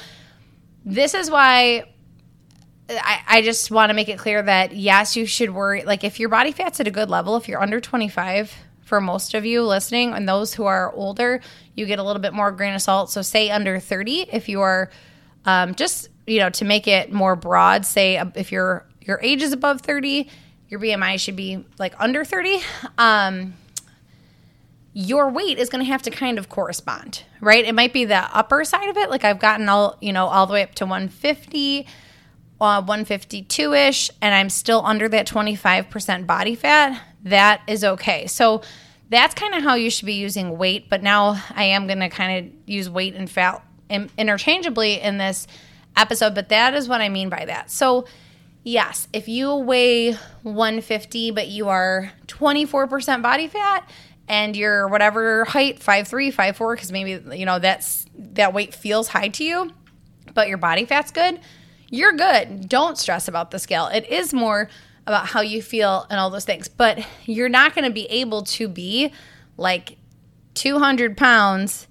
this 0.85 1.15
is 1.15 1.31
why 1.31 1.85
I, 2.89 3.21
I 3.27 3.43
just 3.43 3.71
want 3.71 3.91
to 3.91 3.95
make 3.95 4.09
it 4.09 4.19
clear 4.19 4.43
that 4.43 4.75
yes, 4.75 5.17
you 5.17 5.27
should 5.27 5.51
worry. 5.51 5.83
Like, 5.83 6.05
if 6.05 6.19
your 6.19 6.29
body 6.29 6.53
fat's 6.53 6.81
at 6.81 6.87
a 6.87 6.91
good 6.91 7.09
level, 7.09 7.37
if 7.37 7.49
you're 7.49 7.61
under 7.61 7.81
25, 7.81 8.55
for 8.83 9.01
most 9.01 9.35
of 9.35 9.45
you 9.45 9.65
listening, 9.65 10.13
and 10.13 10.29
those 10.29 10.55
who 10.55 10.65
are 10.65 10.93
older, 10.95 11.41
you 11.75 11.87
get 11.87 11.99
a 11.99 12.03
little 12.03 12.23
bit 12.23 12.33
more 12.33 12.51
grain 12.51 12.75
of 12.75 12.83
salt. 12.83 13.11
So, 13.11 13.23
say 13.23 13.51
under 13.51 13.79
30, 13.79 14.29
if 14.33 14.49
you 14.49 14.61
are 14.61 14.91
um, 15.45 15.75
just 15.75 16.09
you 16.27 16.41
know 16.41 16.51
to 16.51 16.65
make 16.65 16.87
it 16.87 17.13
more 17.13 17.37
broad, 17.37 17.87
say 17.87 18.23
if 18.35 18.53
your 18.53 18.87
your 19.01 19.19
age 19.23 19.43
is 19.43 19.53
above 19.53 19.81
thirty, 19.81 20.29
your 20.69 20.79
BMI 20.81 21.19
should 21.19 21.37
be 21.37 21.65
like 21.79 21.95
under 21.99 22.25
thirty. 22.25 22.59
Um, 22.99 23.55
your 24.99 25.31
weight 25.31 25.61
is 25.61 25.69
going 25.69 25.85
to 25.85 25.89
have 25.89 26.03
to 26.03 26.11
kind 26.11 26.41
of 26.41 26.49
correspond, 26.49 27.23
right? 27.41 27.65
It 27.65 27.73
might 27.73 27.93
be 27.93 28.05
the 28.05 28.37
upper 28.37 28.65
side 28.65 28.89
of 28.89 28.97
it. 28.97 29.11
Like 29.11 29.23
I've 29.23 29.39
gotten 29.39 29.69
all, 29.69 29.97
you 30.01 30.13
know, 30.13 30.27
all 30.27 30.45
the 30.49 30.55
way 30.55 30.65
up 30.65 30.75
to 30.75 30.87
150, 30.87 31.87
uh, 32.61 32.83
152 32.83 33.75
ish, 33.75 34.11
and 34.21 34.35
I'm 34.35 34.51
still 34.51 34.83
under 34.85 35.09
that 35.09 35.29
25% 35.29 36.27
body 36.27 36.57
fat. 36.57 37.01
That 37.23 37.63
is 37.69 37.85
okay. 37.85 38.27
So 38.27 38.63
that's 39.09 39.37
kind 39.37 39.55
of 39.55 39.63
how 39.63 39.77
you 39.77 39.89
should 39.89 40.07
be 40.07 40.15
using 40.15 40.59
weight. 40.59 40.91
But 40.91 41.05
now 41.05 41.41
I 41.55 41.63
am 41.63 41.87
going 41.87 42.01
to 42.01 42.09
kind 42.09 42.47
of 42.47 42.53
use 42.67 42.91
weight 42.91 43.15
and 43.15 43.31
fat 43.31 43.63
interchangeably 43.89 45.01
in 45.01 45.19
this 45.19 45.47
episode, 45.97 46.35
but 46.35 46.49
that 46.49 46.75
is 46.75 46.89
what 46.89 47.01
I 47.01 47.09
mean 47.09 47.29
by 47.29 47.45
that. 47.45 47.71
So, 47.71 48.05
yes, 48.65 49.07
if 49.13 49.29
you 49.29 49.55
weigh 49.55 50.15
150 50.43 51.31
but 51.31 51.47
you 51.47 51.69
are 51.69 52.11
24% 52.27 53.23
body 53.23 53.47
fat 53.47 53.89
and 54.29 54.57
you're 54.57 54.89
whatever 54.89 55.45
height, 55.45 55.81
5'3, 55.81 56.33
5'4 56.33 56.79
cuz 56.79 56.93
maybe 56.93 57.37
you 57.37 57.47
know 57.47 57.59
that's 57.59 58.07
that 58.17 58.53
weight 58.53 58.75
feels 58.75 59.09
high 59.09 59.29
to 59.29 59.45
you, 59.45 59.73
but 60.35 60.49
your 60.49 60.59
body 60.59 60.85
fat's 60.85 61.11
good, 61.11 61.41
you're 61.91 62.13
good. 62.13 62.69
Don't 62.69 62.99
stress 62.99 63.29
about 63.29 63.51
the 63.51 63.59
scale. 63.59 63.87
It 63.87 64.09
is 64.09 64.35
more 64.35 64.69
about 65.07 65.27
how 65.27 65.41
you 65.41 65.63
feel 65.63 66.07
and 66.11 66.21
all 66.21 66.31
those 66.31 66.45
things. 66.45 66.69
But 66.69 67.05
you're 67.25 67.49
not 67.49 67.75
going 67.75 67.87
to 67.87 67.91
be 67.91 68.05
able 68.07 68.43
to 68.43 68.69
be 68.69 69.11
like 69.57 69.97
200 70.55 71.17
pounds. 71.17 71.87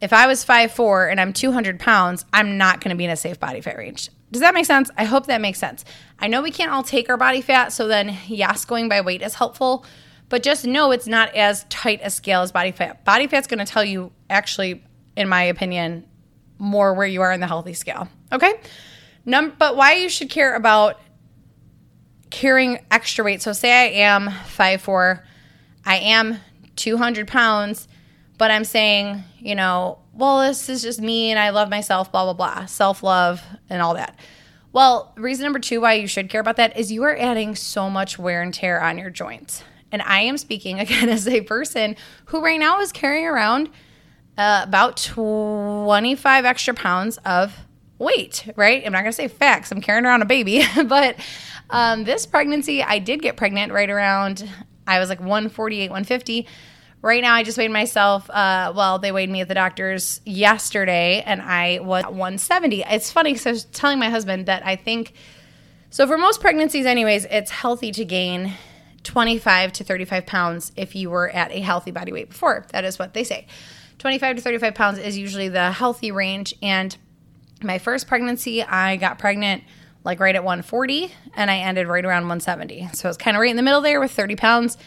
If 0.00 0.12
I 0.12 0.26
was 0.26 0.44
5'4 0.44 1.10
and 1.10 1.20
I'm 1.20 1.32
200 1.32 1.78
pounds, 1.78 2.24
I'm 2.32 2.58
not 2.58 2.80
going 2.80 2.90
to 2.90 2.96
be 2.96 3.04
in 3.04 3.10
a 3.10 3.16
safe 3.16 3.38
body 3.38 3.60
fat 3.60 3.76
range. 3.76 4.10
Does 4.32 4.40
that 4.40 4.54
make 4.54 4.66
sense? 4.66 4.90
I 4.96 5.04
hope 5.04 5.26
that 5.26 5.40
makes 5.40 5.58
sense. 5.58 5.84
I 6.18 6.26
know 6.26 6.42
we 6.42 6.50
can't 6.50 6.72
all 6.72 6.82
take 6.82 7.08
our 7.08 7.16
body 7.16 7.40
fat, 7.40 7.72
so 7.72 7.86
then, 7.86 8.16
yes, 8.26 8.64
going 8.64 8.88
by 8.88 9.00
weight 9.00 9.22
is 9.22 9.34
helpful, 9.34 9.84
but 10.30 10.42
just 10.42 10.64
know 10.64 10.92
it's 10.92 11.06
not 11.06 11.34
as 11.34 11.64
tight 11.64 12.00
a 12.02 12.08
scale 12.08 12.40
as 12.40 12.52
body 12.52 12.70
fat. 12.70 13.04
Body 13.04 13.26
fat's 13.26 13.46
going 13.46 13.58
to 13.58 13.70
tell 13.70 13.84
you, 13.84 14.12
actually, 14.30 14.82
in 15.16 15.28
my 15.28 15.42
opinion, 15.42 16.06
more 16.58 16.94
where 16.94 17.06
you 17.06 17.20
are 17.20 17.32
in 17.32 17.40
the 17.40 17.46
healthy 17.46 17.74
scale. 17.74 18.08
Okay? 18.32 18.54
Num- 19.26 19.54
but 19.58 19.76
why 19.76 19.94
you 19.94 20.08
should 20.08 20.30
care 20.30 20.54
about 20.54 21.00
carrying 22.30 22.78
extra 22.90 23.24
weight. 23.24 23.42
So, 23.42 23.52
say 23.52 23.72
I 23.72 24.02
am 24.04 24.28
5'4, 24.28 25.22
I 25.84 25.96
am 25.96 26.38
200 26.76 27.26
pounds, 27.26 27.88
but 28.38 28.52
I'm 28.52 28.64
saying, 28.64 29.24
you 29.40 29.56
know, 29.56 29.98
well, 30.14 30.46
this 30.46 30.68
is 30.68 30.80
just 30.80 31.00
me 31.00 31.30
and 31.30 31.40
I 31.40 31.50
love 31.50 31.70
myself, 31.70 32.12
blah, 32.12 32.24
blah, 32.24 32.34
blah, 32.34 32.66
self 32.66 33.02
love 33.02 33.42
and 33.68 33.82
all 33.82 33.94
that. 33.94 34.16
Well, 34.72 35.12
reason 35.16 35.42
number 35.42 35.58
two 35.58 35.80
why 35.80 35.94
you 35.94 36.06
should 36.06 36.28
care 36.28 36.40
about 36.40 36.56
that 36.56 36.78
is 36.78 36.92
you 36.92 37.02
are 37.02 37.16
adding 37.16 37.56
so 37.56 37.90
much 37.90 38.16
wear 38.16 38.42
and 38.42 38.54
tear 38.54 38.80
on 38.80 38.96
your 38.98 39.10
joints. 39.10 39.64
And 39.92 40.02
I 40.02 40.20
am 40.22 40.38
speaking 40.38 40.80
again 40.80 41.08
as 41.08 41.26
a 41.28 41.40
person 41.42 41.96
who 42.26 42.40
right 42.40 42.60
now 42.60 42.80
is 42.80 42.92
carrying 42.92 43.26
around 43.26 43.70
uh, 44.38 44.62
about 44.64 44.96
25 44.96 46.44
extra 46.44 46.74
pounds 46.74 47.18
of 47.18 47.54
weight, 47.98 48.48
right? 48.56 48.82
I'm 48.84 48.92
not 48.92 49.02
to 49.02 49.12
say 49.12 49.28
facts. 49.28 49.70
I'm 49.70 49.80
carrying 49.80 50.06
around 50.06 50.22
a 50.22 50.26
baby, 50.26 50.64
but 50.86 51.16
um, 51.68 52.04
this 52.04 52.26
pregnancy, 52.26 52.82
I 52.82 52.98
did 52.98 53.22
get 53.22 53.36
pregnant 53.36 53.72
right 53.72 53.90
around, 53.90 54.48
I 54.86 54.98
was 54.98 55.08
like 55.08 55.20
148, 55.20 55.90
150. 55.90 56.46
Right 57.02 57.22
now, 57.22 57.34
I 57.34 57.44
just 57.44 57.56
weighed 57.56 57.70
myself. 57.70 58.28
Uh, 58.28 58.72
well, 58.74 58.98
they 58.98 59.12
weighed 59.12 59.30
me 59.30 59.40
at 59.40 59.48
the 59.48 59.54
doctor's 59.54 60.20
yesterday, 60.26 61.22
and 61.24 61.40
I 61.40 61.78
was 61.80 62.04
170. 62.04 62.82
It's 62.82 63.10
funny 63.10 63.32
because 63.32 63.46
I 63.46 63.52
was 63.52 63.64
telling 63.66 63.98
my 63.98 64.10
husband 64.10 64.46
that 64.46 64.66
I 64.66 64.76
think 64.76 65.14
so. 65.88 66.06
For 66.06 66.18
most 66.18 66.40
pregnancies, 66.40 66.84
anyways, 66.84 67.24
it's 67.26 67.50
healthy 67.50 67.92
to 67.92 68.04
gain 68.04 68.52
25 69.04 69.72
to 69.74 69.84
35 69.84 70.26
pounds 70.26 70.72
if 70.76 70.94
you 70.94 71.10
were 71.10 71.28
at 71.30 71.52
a 71.52 71.60
healthy 71.60 71.90
body 71.90 72.12
weight 72.12 72.28
before. 72.30 72.66
That 72.72 72.84
is 72.84 72.98
what 72.98 73.14
they 73.14 73.24
say. 73.24 73.46
25 73.98 74.36
to 74.36 74.42
35 74.42 74.74
pounds 74.74 74.98
is 74.98 75.16
usually 75.16 75.48
the 75.48 75.72
healthy 75.72 76.10
range. 76.10 76.54
And 76.62 76.96
my 77.62 77.78
first 77.78 78.06
pregnancy, 78.06 78.62
I 78.62 78.96
got 78.96 79.18
pregnant 79.18 79.64
like 80.04 80.20
right 80.20 80.34
at 80.34 80.42
140 80.42 81.12
and 81.34 81.50
I 81.50 81.58
ended 81.58 81.86
right 81.86 82.04
around 82.04 82.22
170. 82.22 82.88
So 82.94 83.08
it's 83.08 83.18
kind 83.18 83.36
of 83.36 83.40
right 83.40 83.50
in 83.50 83.56
the 83.56 83.62
middle 83.62 83.82
there 83.82 84.00
with 84.00 84.10
30 84.10 84.36
pounds. 84.36 84.78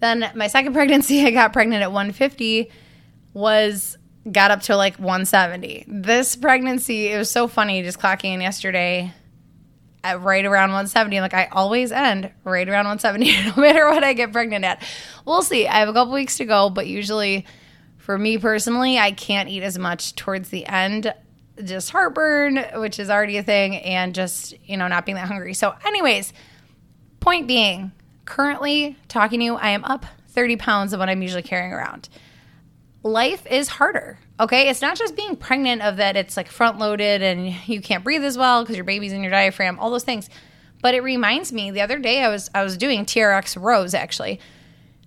Then 0.00 0.30
my 0.34 0.48
second 0.48 0.72
pregnancy, 0.74 1.24
I 1.26 1.30
got 1.30 1.52
pregnant 1.52 1.82
at 1.82 1.92
150, 1.92 2.70
was 3.32 3.96
got 4.30 4.50
up 4.50 4.62
to 4.62 4.76
like 4.76 4.96
170. 4.96 5.86
This 5.88 6.36
pregnancy, 6.36 7.08
it 7.08 7.18
was 7.18 7.30
so 7.30 7.48
funny 7.48 7.82
just 7.82 7.98
clocking 7.98 8.34
in 8.34 8.40
yesterday 8.40 9.12
right 10.04 10.44
around 10.44 10.68
170. 10.68 11.20
Like, 11.20 11.34
I 11.34 11.48
always 11.52 11.92
end 11.92 12.30
right 12.44 12.68
around 12.68 12.86
170, 12.86 13.50
no 13.56 13.62
matter 13.62 13.88
what 13.88 14.04
I 14.04 14.12
get 14.12 14.32
pregnant 14.32 14.64
at. 14.64 14.82
We'll 15.24 15.42
see. 15.42 15.66
I 15.66 15.78
have 15.80 15.88
a 15.88 15.92
couple 15.92 16.14
weeks 16.14 16.36
to 16.38 16.44
go, 16.44 16.70
but 16.70 16.86
usually 16.86 17.46
for 17.98 18.18
me 18.18 18.38
personally, 18.38 18.98
I 18.98 19.12
can't 19.12 19.48
eat 19.48 19.62
as 19.62 19.78
much 19.78 20.14
towards 20.16 20.48
the 20.48 20.66
end 20.66 21.12
just 21.64 21.90
heartburn, 21.90 22.64
which 22.76 22.98
is 22.98 23.10
already 23.10 23.36
a 23.36 23.42
thing, 23.42 23.76
and 23.76 24.14
just, 24.14 24.54
you 24.64 24.76
know, 24.76 24.88
not 24.88 25.06
being 25.06 25.16
that 25.16 25.28
hungry. 25.28 25.54
So, 25.54 25.74
anyways, 25.86 26.32
point 27.20 27.46
being, 27.46 27.92
currently 28.24 28.96
talking 29.08 29.40
to 29.40 29.44
you, 29.44 29.54
I 29.54 29.70
am 29.70 29.84
up 29.84 30.06
30 30.28 30.56
pounds 30.56 30.92
of 30.92 30.98
what 30.98 31.08
I'm 31.08 31.22
usually 31.22 31.42
carrying 31.42 31.72
around. 31.72 32.08
Life 33.02 33.46
is 33.46 33.68
harder. 33.68 34.18
Okay. 34.38 34.68
It's 34.68 34.82
not 34.82 34.96
just 34.96 35.16
being 35.16 35.36
pregnant 35.36 35.82
of 35.82 35.96
that 35.96 36.16
it's 36.16 36.36
like 36.36 36.48
front 36.48 36.78
loaded 36.78 37.22
and 37.22 37.54
you 37.68 37.80
can't 37.80 38.04
breathe 38.04 38.24
as 38.24 38.38
well 38.38 38.62
because 38.62 38.76
your 38.76 38.84
baby's 38.84 39.12
in 39.12 39.22
your 39.22 39.30
diaphragm, 39.30 39.78
all 39.78 39.90
those 39.90 40.04
things. 40.04 40.30
But 40.80 40.94
it 40.94 41.02
reminds 41.02 41.52
me 41.52 41.70
the 41.70 41.80
other 41.80 41.98
day 41.98 42.22
I 42.22 42.28
was 42.28 42.50
I 42.54 42.62
was 42.62 42.76
doing 42.76 43.04
TRX 43.04 43.60
rows 43.60 43.94
actually. 43.94 44.40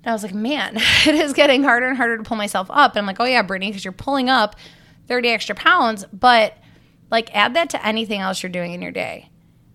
And 0.03 0.11
I 0.11 0.13
was 0.13 0.23
like, 0.23 0.33
man, 0.33 0.75
it 1.07 1.15
is 1.15 1.33
getting 1.33 1.63
harder 1.63 1.87
and 1.87 1.97
harder 1.97 2.17
to 2.17 2.23
pull 2.23 2.37
myself 2.37 2.67
up. 2.69 2.91
And 2.91 2.99
I'm 2.99 3.05
like, 3.05 3.19
oh 3.19 3.25
yeah, 3.25 3.41
Brittany, 3.41 3.71
because 3.71 3.83
you're 3.83 3.91
pulling 3.91 4.29
up 4.29 4.55
30 5.07 5.29
extra 5.29 5.55
pounds, 5.55 6.05
but 6.11 6.57
like 7.11 7.33
add 7.35 7.53
that 7.55 7.69
to 7.71 7.85
anything 7.85 8.21
else 8.21 8.43
you're 8.43 8.51
doing 8.51 8.73
in 8.73 8.81
your 8.81 8.91
day. 8.91 9.29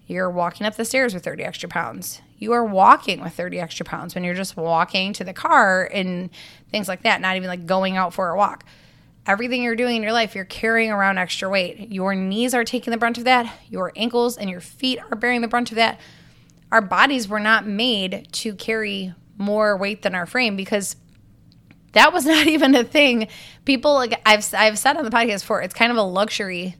You're 0.07 0.31
walking 0.31 0.67
up 0.67 0.77
the 0.77 0.85
stairs 0.85 1.15
with 1.15 1.25
30 1.25 1.45
extra 1.45 1.69
pounds. 1.69 2.21
You 2.40 2.52
are 2.52 2.64
walking 2.64 3.20
with 3.20 3.35
30 3.35 3.61
extra 3.61 3.85
pounds 3.85 4.14
when 4.14 4.25
you're 4.25 4.35
just 4.35 4.56
walking 4.56 5.12
to 5.12 5.25
the 5.25 5.35
car 5.35 5.88
and 5.92 6.30
things 6.70 6.88
like 6.88 7.02
that, 7.02 7.20
not 7.20 7.37
even 7.37 7.49
like 7.49 7.66
going 7.66 7.99
out 7.99 8.14
for 8.14 8.30
a 8.30 8.37
walk. 8.37 8.64
Everything 9.26 9.62
you're 9.62 9.76
doing 9.76 9.97
in 9.97 10.02
your 10.02 10.14
life, 10.14 10.35
you're 10.35 10.47
carrying 10.47 10.90
around 10.90 11.18
extra 11.18 11.50
weight. 11.50 11.92
Your 11.92 12.14
knees 12.14 12.54
are 12.54 12.64
taking 12.64 12.90
the 12.90 12.97
brunt 12.97 13.18
of 13.18 13.25
that. 13.25 13.54
Your 13.68 13.92
ankles 13.94 14.38
and 14.38 14.49
your 14.49 14.62
feet 14.62 14.99
are 15.11 15.16
bearing 15.16 15.42
the 15.42 15.49
brunt 15.49 15.70
of 15.70 15.76
that. 15.76 16.00
Our 16.73 16.80
bodies 16.80 17.28
were 17.28 17.40
not 17.40 17.66
made 17.66 18.28
to 18.32 18.54
carry 18.54 19.12
more 19.37 19.76
weight 19.76 20.00
than 20.00 20.14
our 20.14 20.25
frame 20.25 20.56
because 20.56 20.97
that 21.92 22.14
was 22.14 22.25
not 22.26 22.47
even 22.47 22.75
a 22.75 22.85
thing. 22.85 23.28
People 23.66 23.92
like 23.94 24.18
I've 24.25 24.49
I've 24.54 24.78
said 24.78 24.97
on 24.97 25.04
the 25.04 25.11
podcast 25.11 25.40
before, 25.40 25.61
it's 25.61 25.75
kind 25.75 25.92
of 25.92 25.99
a 25.99 26.02
luxury 26.02 26.76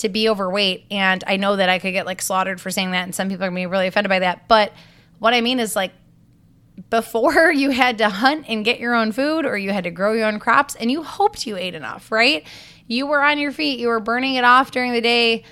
to 0.00 0.08
be 0.08 0.28
overweight, 0.28 0.86
and 0.90 1.22
I 1.26 1.36
know 1.36 1.56
that 1.56 1.68
I 1.68 1.78
could 1.78 1.92
get 1.92 2.06
like 2.06 2.20
slaughtered 2.20 2.60
for 2.60 2.70
saying 2.70 2.90
that, 2.92 3.04
and 3.04 3.14
some 3.14 3.28
people 3.28 3.44
are 3.44 3.48
gonna 3.48 3.60
be 3.60 3.66
really 3.66 3.86
offended 3.86 4.08
by 4.08 4.20
that. 4.20 4.48
But 4.48 4.72
what 5.18 5.34
I 5.34 5.40
mean 5.40 5.60
is 5.60 5.76
like 5.76 5.92
before 6.88 7.52
you 7.54 7.70
had 7.70 7.98
to 7.98 8.08
hunt 8.08 8.46
and 8.48 8.64
get 8.64 8.80
your 8.80 8.94
own 8.94 9.12
food 9.12 9.44
or 9.44 9.56
you 9.56 9.70
had 9.70 9.84
to 9.84 9.90
grow 9.90 10.12
your 10.12 10.26
own 10.26 10.38
crops 10.38 10.74
and 10.74 10.90
you 10.90 11.02
hoped 11.02 11.46
you 11.46 11.56
ate 11.56 11.74
enough, 11.74 12.10
right? 12.10 12.46
You 12.86 13.06
were 13.06 13.22
on 13.22 13.38
your 13.38 13.52
feet, 13.52 13.78
you 13.78 13.88
were 13.88 14.00
burning 14.00 14.34
it 14.34 14.44
off 14.44 14.70
during 14.70 14.92
the 14.92 15.00
day, 15.00 15.44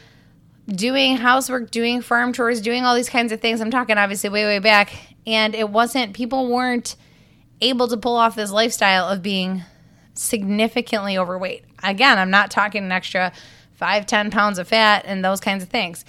doing 0.67 1.17
housework, 1.17 1.71
doing 1.71 2.01
farm 2.01 2.33
chores, 2.33 2.61
doing 2.61 2.85
all 2.85 2.95
these 2.95 3.09
kinds 3.09 3.33
of 3.33 3.41
things. 3.41 3.61
I'm 3.61 3.71
talking 3.71 3.99
obviously 3.99 4.31
way, 4.31 4.45
way 4.45 4.59
back. 4.59 4.93
And 5.27 5.55
it 5.55 5.69
wasn't, 5.69 6.15
people 6.15 6.49
weren't 6.49 6.97
able 7.61 7.89
to 7.89 7.97
pull 7.97 8.17
off 8.17 8.35
this 8.35 8.51
lifestyle 8.51 9.09
of 9.09 9.23
being 9.23 9.63
significantly 10.15 11.17
overweight. 11.17 11.65
Again, 11.83 12.19
I'm 12.19 12.31
not 12.31 12.51
talking 12.51 12.83
an 12.83 12.93
extra 12.93 13.33
five, 13.79 14.07
10 14.07 14.31
pounds 14.31 14.59
of 14.59 14.69
fat 14.69 15.05
and 15.07 15.25
those 15.25 15.41
kinds 15.41 15.63
of 15.63 15.69
things. 15.69 16.05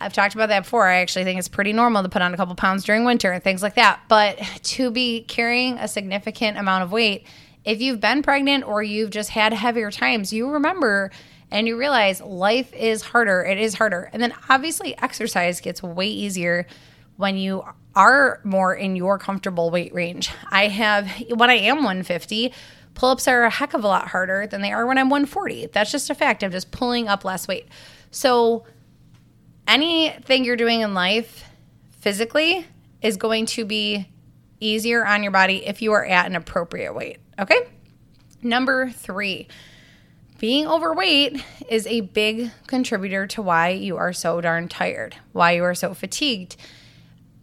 I've 0.00 0.12
talked 0.12 0.34
about 0.34 0.48
that 0.48 0.62
before. 0.64 0.86
I 0.88 0.96
actually 0.96 1.24
think 1.24 1.38
it's 1.38 1.48
pretty 1.48 1.72
normal 1.72 2.02
to 2.02 2.08
put 2.08 2.22
on 2.22 2.32
a 2.32 2.36
couple 2.36 2.54
pounds 2.54 2.84
during 2.84 3.04
winter 3.04 3.30
and 3.30 3.42
things 3.42 3.62
like 3.62 3.74
that. 3.74 4.00
But 4.08 4.38
to 4.62 4.90
be 4.90 5.22
carrying 5.22 5.76
a 5.78 5.86
significant 5.86 6.56
amount 6.56 6.84
of 6.84 6.92
weight, 6.92 7.26
if 7.64 7.82
you've 7.82 8.00
been 8.00 8.22
pregnant 8.22 8.64
or 8.64 8.82
you've 8.82 9.10
just 9.10 9.30
had 9.30 9.52
heavier 9.52 9.90
times, 9.90 10.32
you 10.32 10.48
remember 10.48 11.10
and 11.50 11.66
you 11.66 11.76
realize 11.76 12.20
life 12.20 12.72
is 12.72 13.02
harder. 13.02 13.42
It 13.42 13.58
is 13.58 13.74
harder. 13.74 14.08
And 14.12 14.22
then 14.22 14.32
obviously, 14.48 14.96
exercise 14.98 15.60
gets 15.60 15.82
way 15.82 16.06
easier 16.06 16.66
when 17.16 17.36
you 17.36 17.64
are 17.96 18.40
more 18.44 18.74
in 18.74 18.94
your 18.94 19.18
comfortable 19.18 19.70
weight 19.70 19.92
range. 19.92 20.30
I 20.52 20.68
have, 20.68 21.10
when 21.34 21.50
I 21.50 21.54
am 21.54 21.78
150, 21.78 22.52
pull 22.98 23.10
ups 23.10 23.28
are 23.28 23.44
a 23.44 23.50
heck 23.50 23.74
of 23.74 23.84
a 23.84 23.86
lot 23.86 24.08
harder 24.08 24.46
than 24.48 24.60
they 24.60 24.72
are 24.72 24.84
when 24.84 24.98
I'm 24.98 25.08
140. 25.08 25.66
That's 25.66 25.92
just 25.92 26.10
a 26.10 26.14
fact. 26.14 26.42
I'm 26.42 26.50
just 26.50 26.72
pulling 26.72 27.06
up 27.06 27.24
less 27.24 27.46
weight. 27.46 27.68
So, 28.10 28.66
anything 29.68 30.44
you're 30.44 30.56
doing 30.56 30.80
in 30.80 30.94
life 30.94 31.44
physically 32.00 32.66
is 33.00 33.16
going 33.16 33.46
to 33.46 33.64
be 33.64 34.08
easier 34.58 35.06
on 35.06 35.22
your 35.22 35.30
body 35.30 35.64
if 35.64 35.80
you 35.80 35.92
are 35.92 36.04
at 36.04 36.26
an 36.26 36.34
appropriate 36.34 36.92
weight. 36.92 37.18
Okay. 37.38 37.60
Number 38.42 38.90
three, 38.90 39.46
being 40.40 40.66
overweight 40.66 41.40
is 41.68 41.86
a 41.86 42.00
big 42.00 42.50
contributor 42.66 43.28
to 43.28 43.42
why 43.42 43.68
you 43.68 43.96
are 43.96 44.12
so 44.12 44.40
darn 44.40 44.66
tired, 44.68 45.14
why 45.32 45.52
you 45.52 45.62
are 45.62 45.74
so 45.74 45.94
fatigued 45.94 46.56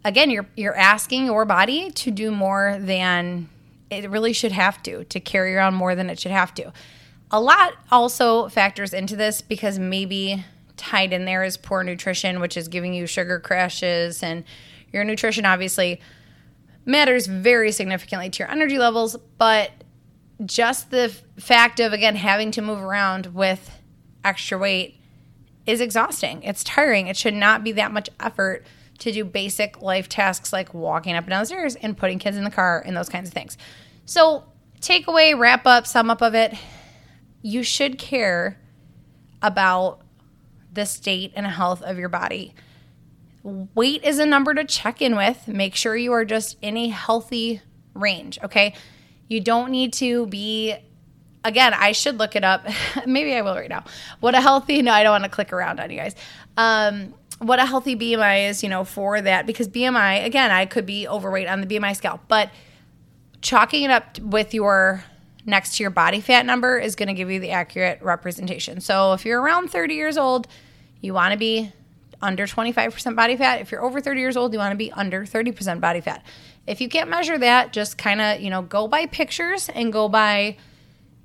again, 0.06 0.30
you're 0.30 0.46
you're 0.56 0.76
asking 0.76 1.26
your 1.26 1.44
body 1.44 1.90
to 1.90 2.10
do 2.10 2.30
more 2.30 2.78
than 2.78 3.48
it 3.90 4.08
really 4.10 4.32
should 4.32 4.52
have 4.52 4.82
to, 4.84 5.04
to 5.04 5.20
carry 5.20 5.54
around 5.54 5.74
more 5.74 5.94
than 5.94 6.10
it 6.10 6.18
should 6.18 6.32
have 6.32 6.54
to. 6.54 6.72
A 7.30 7.40
lot 7.40 7.74
also 7.90 8.48
factors 8.48 8.92
into 8.92 9.16
this 9.16 9.40
because 9.40 9.78
maybe 9.78 10.44
tied 10.76 11.12
in 11.12 11.24
there 11.24 11.42
is 11.42 11.56
poor 11.56 11.82
nutrition, 11.82 12.40
which 12.40 12.56
is 12.56 12.68
giving 12.68 12.94
you 12.94 13.06
sugar 13.06 13.40
crashes, 13.40 14.22
and 14.22 14.44
your 14.92 15.04
nutrition 15.04 15.44
obviously 15.44 16.00
matters 16.84 17.26
very 17.26 17.72
significantly 17.72 18.30
to 18.30 18.38
your 18.40 18.50
energy 18.50 18.78
levels, 18.78 19.16
but 19.38 19.70
just 20.44 20.90
the 20.90 21.08
fact 21.38 21.80
of 21.80 21.92
again 21.92 22.16
having 22.16 22.50
to 22.52 22.62
move 22.62 22.80
around 22.80 23.26
with 23.26 23.70
extra 24.24 24.58
weight 24.58 25.00
is 25.66 25.80
exhausting. 25.80 26.42
It's 26.42 26.62
tiring. 26.62 27.08
It 27.08 27.16
should 27.16 27.34
not 27.34 27.64
be 27.64 27.72
that 27.72 27.90
much 27.90 28.08
effort 28.20 28.64
to 28.98 29.12
do 29.12 29.24
basic 29.24 29.82
life 29.82 30.08
tasks 30.08 30.52
like 30.52 30.74
walking 30.74 31.14
up 31.14 31.24
and 31.24 31.30
down 31.30 31.40
the 31.40 31.46
stairs 31.46 31.76
and 31.76 31.96
putting 31.96 32.18
kids 32.18 32.36
in 32.36 32.44
the 32.44 32.50
car 32.50 32.82
and 32.84 32.96
those 32.96 33.08
kinds 33.08 33.28
of 33.28 33.34
things. 33.34 33.56
So, 34.04 34.44
takeaway, 34.80 35.38
wrap 35.38 35.66
up, 35.66 35.86
sum 35.86 36.10
up 36.10 36.22
of 36.22 36.34
it 36.34 36.54
you 37.46 37.62
should 37.62 37.96
care 37.96 38.58
about 39.40 40.00
the 40.72 40.84
state 40.84 41.32
and 41.36 41.46
health 41.46 41.80
of 41.80 41.96
your 41.96 42.08
body. 42.08 42.54
weight 43.44 44.02
is 44.02 44.18
a 44.18 44.26
number 44.26 44.52
to 44.52 44.64
check 44.64 45.00
in 45.00 45.16
with. 45.16 45.46
Make 45.46 45.76
sure 45.76 45.96
you 45.96 46.12
are 46.12 46.24
just 46.24 46.56
in 46.60 46.76
a 46.76 46.88
healthy 46.88 47.60
range, 47.94 48.40
okay? 48.42 48.74
You 49.28 49.40
don't 49.40 49.70
need 49.70 49.92
to 49.94 50.26
be 50.26 50.74
again, 51.44 51.72
I 51.72 51.92
should 51.92 52.18
look 52.18 52.34
it 52.34 52.42
up. 52.42 52.66
Maybe 53.06 53.32
I 53.32 53.42
will 53.42 53.54
right 53.54 53.70
now. 53.70 53.84
What 54.18 54.34
a 54.34 54.40
healthy 54.40 54.82
no, 54.82 54.92
I 54.92 55.04
don't 55.04 55.12
want 55.12 55.22
to 55.22 55.30
click 55.30 55.52
around 55.52 55.78
on 55.78 55.88
you 55.90 55.98
guys. 55.98 56.16
Um 56.56 57.14
what 57.38 57.58
a 57.58 57.66
healthy 57.66 57.96
BMI 57.96 58.48
is, 58.48 58.62
you 58.62 58.68
know, 58.68 58.84
for 58.84 59.20
that 59.20 59.46
because 59.46 59.68
BMI, 59.68 60.24
again, 60.24 60.50
I 60.50 60.66
could 60.66 60.86
be 60.86 61.06
overweight 61.06 61.48
on 61.48 61.60
the 61.60 61.66
BMI 61.66 61.94
scale, 61.96 62.20
but 62.28 62.50
chalking 63.42 63.84
it 63.84 63.90
up 63.90 64.18
with 64.20 64.54
your 64.54 65.04
next 65.44 65.76
to 65.76 65.82
your 65.82 65.90
body 65.90 66.20
fat 66.20 66.44
number 66.44 66.78
is 66.78 66.96
going 66.96 67.08
to 67.08 67.14
give 67.14 67.30
you 67.30 67.38
the 67.38 67.50
accurate 67.50 68.00
representation. 68.02 68.80
So 68.80 69.12
if 69.12 69.24
you're 69.24 69.40
around 69.40 69.70
30 69.70 69.94
years 69.94 70.18
old, 70.18 70.48
you 71.00 71.14
want 71.14 71.32
to 71.32 71.38
be 71.38 71.72
under 72.20 72.46
25% 72.46 73.14
body 73.14 73.36
fat. 73.36 73.60
If 73.60 73.70
you're 73.70 73.84
over 73.84 74.00
30 74.00 74.20
years 74.20 74.36
old, 74.36 74.52
you 74.52 74.58
want 74.58 74.72
to 74.72 74.76
be 74.76 74.90
under 74.92 75.24
30% 75.24 75.80
body 75.80 76.00
fat. 76.00 76.24
If 76.66 76.80
you 76.80 76.88
can't 76.88 77.10
measure 77.10 77.38
that, 77.38 77.72
just 77.72 77.98
kind 77.98 78.20
of, 78.20 78.40
you 78.40 78.50
know, 78.50 78.62
go 78.62 78.88
by 78.88 79.06
pictures 79.06 79.68
and 79.68 79.92
go 79.92 80.08
by 80.08 80.56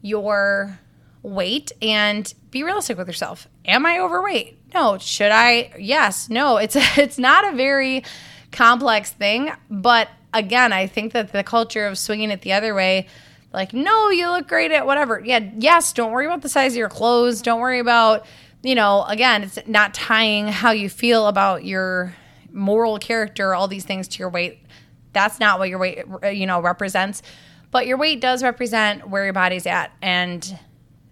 your 0.02 0.78
weight 1.24 1.72
and 1.82 2.34
be 2.50 2.64
realistic 2.64 2.98
with 2.98 3.08
yourself. 3.08 3.48
Am 3.66 3.86
I 3.86 4.00
overweight? 4.00 4.60
No. 4.74 4.98
Should 4.98 5.32
I? 5.32 5.74
Yes. 5.80 6.30
No. 6.30 6.58
It's 6.62 6.76
it's 6.98 7.18
not 7.18 7.52
a 7.54 7.56
very 7.56 8.04
complex 8.52 9.12
thing, 9.12 9.52
but 9.70 10.10
again, 10.34 10.74
I 10.74 10.88
think 10.88 11.14
that 11.14 11.32
the 11.32 11.44
culture 11.44 11.86
of 11.86 11.98
swinging 11.98 12.32
it 12.32 12.42
the 12.42 12.54
other 12.54 12.74
way, 12.74 13.08
like, 13.54 13.74
no, 13.74 14.10
you 14.10 14.30
look 14.30 14.48
great 14.48 14.72
at 14.72 14.86
whatever. 14.86 15.22
Yeah, 15.24 15.40
yes, 15.58 15.92
don't 15.94 16.12
worry 16.12 16.26
about 16.26 16.42
the 16.42 16.50
size 16.50 16.74
of 16.74 16.78
your 16.78 16.90
clothes. 16.90 17.42
Don't 17.42 17.60
worry 17.60 17.80
about, 17.80 18.26
you 18.64 18.76
know, 18.76 19.04
again, 19.04 19.44
it's 19.44 19.60
not 19.68 19.94
tying 19.94 20.48
how 20.48 20.72
you 20.72 20.90
feel 20.90 21.28
about 21.28 21.66
your 21.66 22.16
moral 22.52 22.98
character, 22.98 23.54
all 23.54 23.68
these 23.68 23.86
things 23.86 24.08
to 24.10 24.20
your 24.20 24.30
weight. 24.30 24.60
That's 25.14 25.40
not 25.40 25.60
what 25.60 25.68
your 25.68 25.80
weight, 25.80 26.06
you 26.32 26.46
know, 26.46 26.62
represents. 26.62 27.22
But 27.72 27.88
your 27.88 27.98
weight 27.98 28.22
does 28.22 28.44
represent 28.44 29.10
where 29.10 29.26
your 29.26 29.34
body's 29.34 29.66
at 29.66 29.92
and 30.02 30.58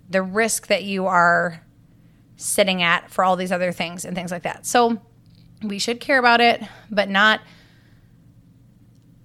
the 0.09 0.21
risk 0.21 0.67
that 0.67 0.83
you 0.83 1.05
are 1.05 1.63
sitting 2.35 2.81
at 2.81 3.09
for 3.11 3.23
all 3.23 3.35
these 3.35 3.51
other 3.51 3.71
things 3.71 4.05
and 4.05 4.15
things 4.15 4.31
like 4.31 4.43
that. 4.43 4.65
So 4.65 5.01
we 5.61 5.77
should 5.77 5.99
care 5.99 6.19
about 6.19 6.41
it, 6.41 6.63
but 6.89 7.09
not 7.09 7.41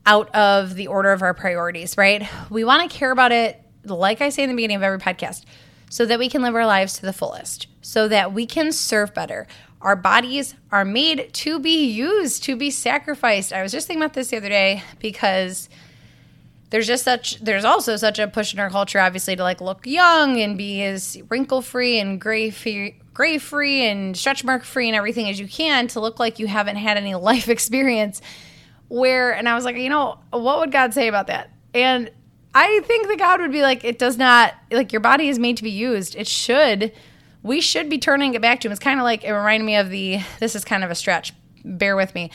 out 0.06 0.34
of 0.34 0.74
the 0.74 0.88
order 0.88 1.12
of 1.12 1.22
our 1.22 1.32
priorities, 1.32 1.96
right? 1.96 2.28
We 2.50 2.64
want 2.64 2.90
to 2.90 2.96
care 2.96 3.10
about 3.10 3.32
it, 3.32 3.60
like 3.84 4.20
I 4.20 4.28
say 4.28 4.42
in 4.42 4.50
the 4.50 4.56
beginning 4.56 4.76
of 4.76 4.82
every 4.82 4.98
podcast, 4.98 5.44
so 5.88 6.04
that 6.06 6.18
we 6.18 6.28
can 6.28 6.42
live 6.42 6.54
our 6.54 6.66
lives 6.66 6.94
to 6.94 7.02
the 7.02 7.12
fullest, 7.12 7.68
so 7.80 8.08
that 8.08 8.32
we 8.32 8.46
can 8.46 8.72
serve 8.72 9.14
better. 9.14 9.46
Our 9.80 9.96
bodies 9.96 10.54
are 10.72 10.84
made 10.84 11.32
to 11.34 11.58
be 11.58 11.86
used, 11.86 12.42
to 12.44 12.56
be 12.56 12.70
sacrificed. 12.70 13.52
I 13.52 13.62
was 13.62 13.70
just 13.70 13.86
thinking 13.86 14.02
about 14.02 14.14
this 14.14 14.28
the 14.28 14.38
other 14.38 14.48
day 14.48 14.82
because 14.98 15.68
there's 16.75 16.88
just 16.88 17.04
such 17.04 17.38
there's 17.38 17.64
also 17.64 17.95
such 17.95 18.19
a 18.19 18.26
push 18.26 18.52
in 18.52 18.59
our 18.59 18.69
culture 18.69 18.99
obviously 18.99 19.37
to 19.37 19.45
like 19.45 19.61
look 19.61 19.87
young 19.87 20.40
and 20.40 20.59
be 20.59 20.83
as 20.83 21.16
wrinkle 21.31 21.62
free 21.62 22.00
and 22.00 22.21
gray 22.21 22.50
free 22.50 22.97
gray 23.12 23.38
free 23.38 23.87
and 23.87 24.16
stretch 24.16 24.43
mark 24.43 24.64
free 24.64 24.88
and 24.88 24.97
everything 24.97 25.31
as 25.31 25.38
you 25.38 25.47
can 25.47 25.87
to 25.87 26.00
look 26.00 26.19
like 26.19 26.40
you 26.40 26.49
haven't 26.49 26.75
had 26.75 26.97
any 26.97 27.14
life 27.31 27.49
experience 27.49 28.21
where 28.88 29.33
and 29.33 29.49
I 29.49 29.54
was 29.54 29.64
like, 29.64 29.76
you 29.76 29.88
know, 29.88 30.19
what 30.31 30.61
would 30.61 30.73
God 30.73 30.95
say 30.95 31.09
about 31.09 31.28
that? 31.28 31.50
And 31.73 32.11
I 32.54 32.81
think 32.85 33.09
that 33.09 33.19
God 33.19 33.40
would 33.40 33.52
be 33.52 33.62
like, 33.62 33.85
it 33.85 33.99
does 33.99 34.16
not 34.16 34.54
like 34.71 34.93
your 34.93 35.00
body 35.00 35.28
is 35.28 35.38
made 35.38 35.56
to 35.58 35.63
be 35.63 35.71
used. 35.71 36.15
It 36.15 36.26
should. 36.26 36.93
We 37.43 37.60
should 37.60 37.91
be 37.91 37.99
turning 37.99 38.34
it 38.34 38.43
back 38.43 38.60
to 38.60 38.69
him. 38.69 38.73
It's 38.73 38.80
kind 38.80 39.00
of 39.00 39.04
like 39.04 39.25
it 39.25 39.32
reminded 39.32 39.67
me 39.67 39.76
of 39.76 39.91
the 39.91 40.21
this 40.39 40.54
is 40.54 40.65
kind 40.65 40.84
of 40.84 40.91
a 40.91 40.95
stretch. 40.95 41.32
Bear 41.65 41.97
with 41.97 42.15
me. 42.15 42.30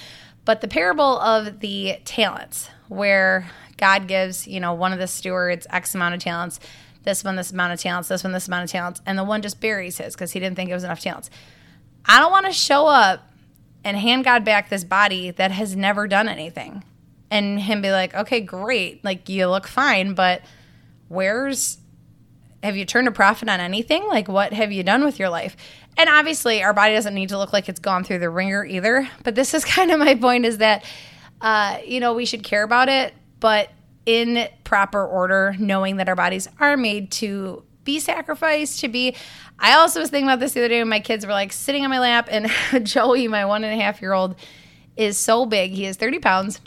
But 0.45 0.61
the 0.61 0.67
parable 0.67 1.19
of 1.19 1.59
the 1.59 1.99
talents, 2.05 2.69
where 2.89 3.49
God 3.77 4.07
gives, 4.07 4.47
you 4.47 4.59
know, 4.59 4.73
one 4.73 4.91
of 4.91 4.99
the 4.99 5.07
stewards 5.07 5.65
X 5.69 5.95
amount 5.95 6.15
of 6.15 6.21
talents, 6.21 6.59
this 7.03 7.23
one 7.23 7.37
this 7.37 7.51
amount 7.51 7.71
of 7.71 7.79
talents, 7.79 8.09
this 8.09 8.23
one 8.23 8.33
this 8.33 8.47
amount 8.47 8.65
of 8.65 8.69
talents, 8.69 9.01
and 9.05 9.17
the 9.17 9.23
one 9.23 9.41
just 9.41 9.61
buries 9.61 9.97
his 9.97 10.15
because 10.15 10.33
he 10.33 10.39
didn't 10.39 10.57
think 10.57 10.69
it 10.69 10.73
was 10.73 10.83
enough 10.83 10.99
talents. 10.99 11.29
I 12.05 12.19
don't 12.19 12.31
want 12.31 12.45
to 12.45 12.51
show 12.51 12.87
up 12.87 13.29
and 13.83 13.95
hand 13.97 14.23
God 14.25 14.43
back 14.43 14.69
this 14.69 14.83
body 14.83 15.31
that 15.31 15.51
has 15.51 15.75
never 15.75 16.07
done 16.07 16.27
anything. 16.27 16.83
And 17.31 17.59
him 17.59 17.81
be 17.81 17.91
like, 17.91 18.13
okay, 18.15 18.41
great. 18.41 19.03
Like, 19.03 19.29
you 19.29 19.47
look 19.47 19.67
fine, 19.67 20.15
but 20.15 20.41
where's, 21.07 21.77
have 22.63 22.75
you 22.75 22.85
turned 22.85 23.07
a 23.07 23.11
profit 23.11 23.47
on 23.47 23.59
anything? 23.59 24.07
Like, 24.07 24.27
what 24.27 24.51
have 24.53 24.71
you 24.71 24.83
done 24.83 25.03
with 25.03 25.19
your 25.19 25.29
life? 25.29 25.55
And 25.95 26.09
obviously, 26.09 26.63
our 26.63 26.73
body 26.73 26.93
doesn't 26.93 27.13
need 27.13 27.29
to 27.29 27.37
look 27.37 27.53
like 27.53 27.69
it's 27.69 27.79
gone 27.79 28.03
through 28.03 28.19
the 28.19 28.29
ringer 28.29 28.65
either. 28.65 29.07
But 29.23 29.35
this 29.35 29.53
is 29.53 29.63
kind 29.75 29.91
of 29.91 29.99
my 29.99 30.15
point 30.15 30.45
is 30.45 30.57
that, 30.57 30.83
uh, 31.41 31.77
you 31.85 31.99
know, 31.99 32.13
we 32.13 32.25
should 32.25 32.43
care 32.43 32.63
about 32.63 32.89
it, 32.89 33.13
but 33.39 33.69
in 34.05 34.47
proper 34.63 35.05
order, 35.05 35.55
knowing 35.59 35.97
that 35.97 36.09
our 36.09 36.15
bodies 36.15 36.47
are 36.59 36.75
made 36.75 37.11
to 37.11 37.63
be 37.83 37.99
sacrificed, 37.99 38.81
to 38.81 38.87
be. 38.87 39.15
I 39.57 39.73
also 39.73 39.99
was 39.99 40.09
thinking 40.09 40.27
about 40.27 40.39
this 40.39 40.53
the 40.53 40.61
other 40.61 40.69
day 40.69 40.79
when 40.79 40.89
my 40.89 40.99
kids 40.99 41.25
were 41.25 41.31
like 41.31 41.51
sitting 41.51 41.83
on 41.83 41.89
my 41.89 41.99
lap, 41.99 42.27
and 42.31 42.49
Joey, 42.85 43.27
my 43.27 43.45
one 43.45 43.63
and 43.63 43.79
a 43.79 43.83
half 43.83 44.01
year 44.01 44.13
old, 44.13 44.35
is 44.95 45.17
so 45.17 45.45
big. 45.45 45.71
He 45.71 45.85
is 45.85 45.95
30 45.97 46.19
pounds, 46.19 46.61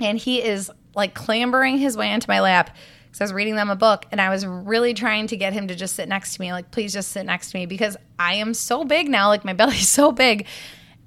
and 0.00 0.18
he 0.18 0.42
is 0.42 0.70
like 0.94 1.14
clambering 1.14 1.78
his 1.78 1.96
way 1.96 2.12
into 2.12 2.28
my 2.28 2.40
lap 2.40 2.76
because 3.14 3.20
I 3.20 3.24
was 3.24 3.32
reading 3.32 3.54
them 3.54 3.70
a 3.70 3.76
book, 3.76 4.06
and 4.10 4.20
I 4.20 4.30
was 4.30 4.44
really 4.44 4.92
trying 4.92 5.28
to 5.28 5.36
get 5.36 5.52
him 5.52 5.68
to 5.68 5.74
just 5.74 5.94
sit 5.94 6.08
next 6.08 6.34
to 6.34 6.40
me. 6.40 6.52
Like, 6.52 6.72
please 6.72 6.92
just 6.92 7.12
sit 7.12 7.24
next 7.24 7.52
to 7.52 7.58
me 7.58 7.66
because 7.66 7.96
I 8.18 8.34
am 8.34 8.54
so 8.54 8.84
big 8.84 9.08
now. 9.08 9.28
Like, 9.28 9.44
my 9.44 9.52
belly's 9.52 9.88
so 10.00 10.10
big. 10.10 10.46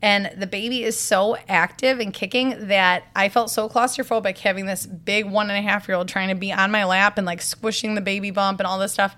And 0.02 0.32
the 0.38 0.46
baby 0.46 0.84
is 0.84 1.00
so 1.00 1.38
active 1.48 2.00
and 2.00 2.14
kicking 2.14 2.68
that 2.68 3.06
I 3.16 3.30
felt 3.30 3.50
so 3.50 3.68
claustrophobic 3.68 4.38
having 4.38 4.68
this 4.68 4.86
big 4.86 5.26
one 5.26 5.50
and 5.50 5.58
a 5.58 5.68
half 5.68 5.88
year 5.88 5.98
old 5.98 6.08
trying 6.08 6.30
to 6.30 6.36
be 6.36 6.54
on 6.54 6.70
my 6.70 6.84
lap 6.84 7.18
and 7.18 7.26
like 7.26 7.42
squishing 7.42 7.96
the 7.96 8.02
baby 8.02 8.30
bump 8.30 8.60
and 8.60 8.68
all 8.68 8.78
this 8.78 8.92
stuff. 8.92 9.16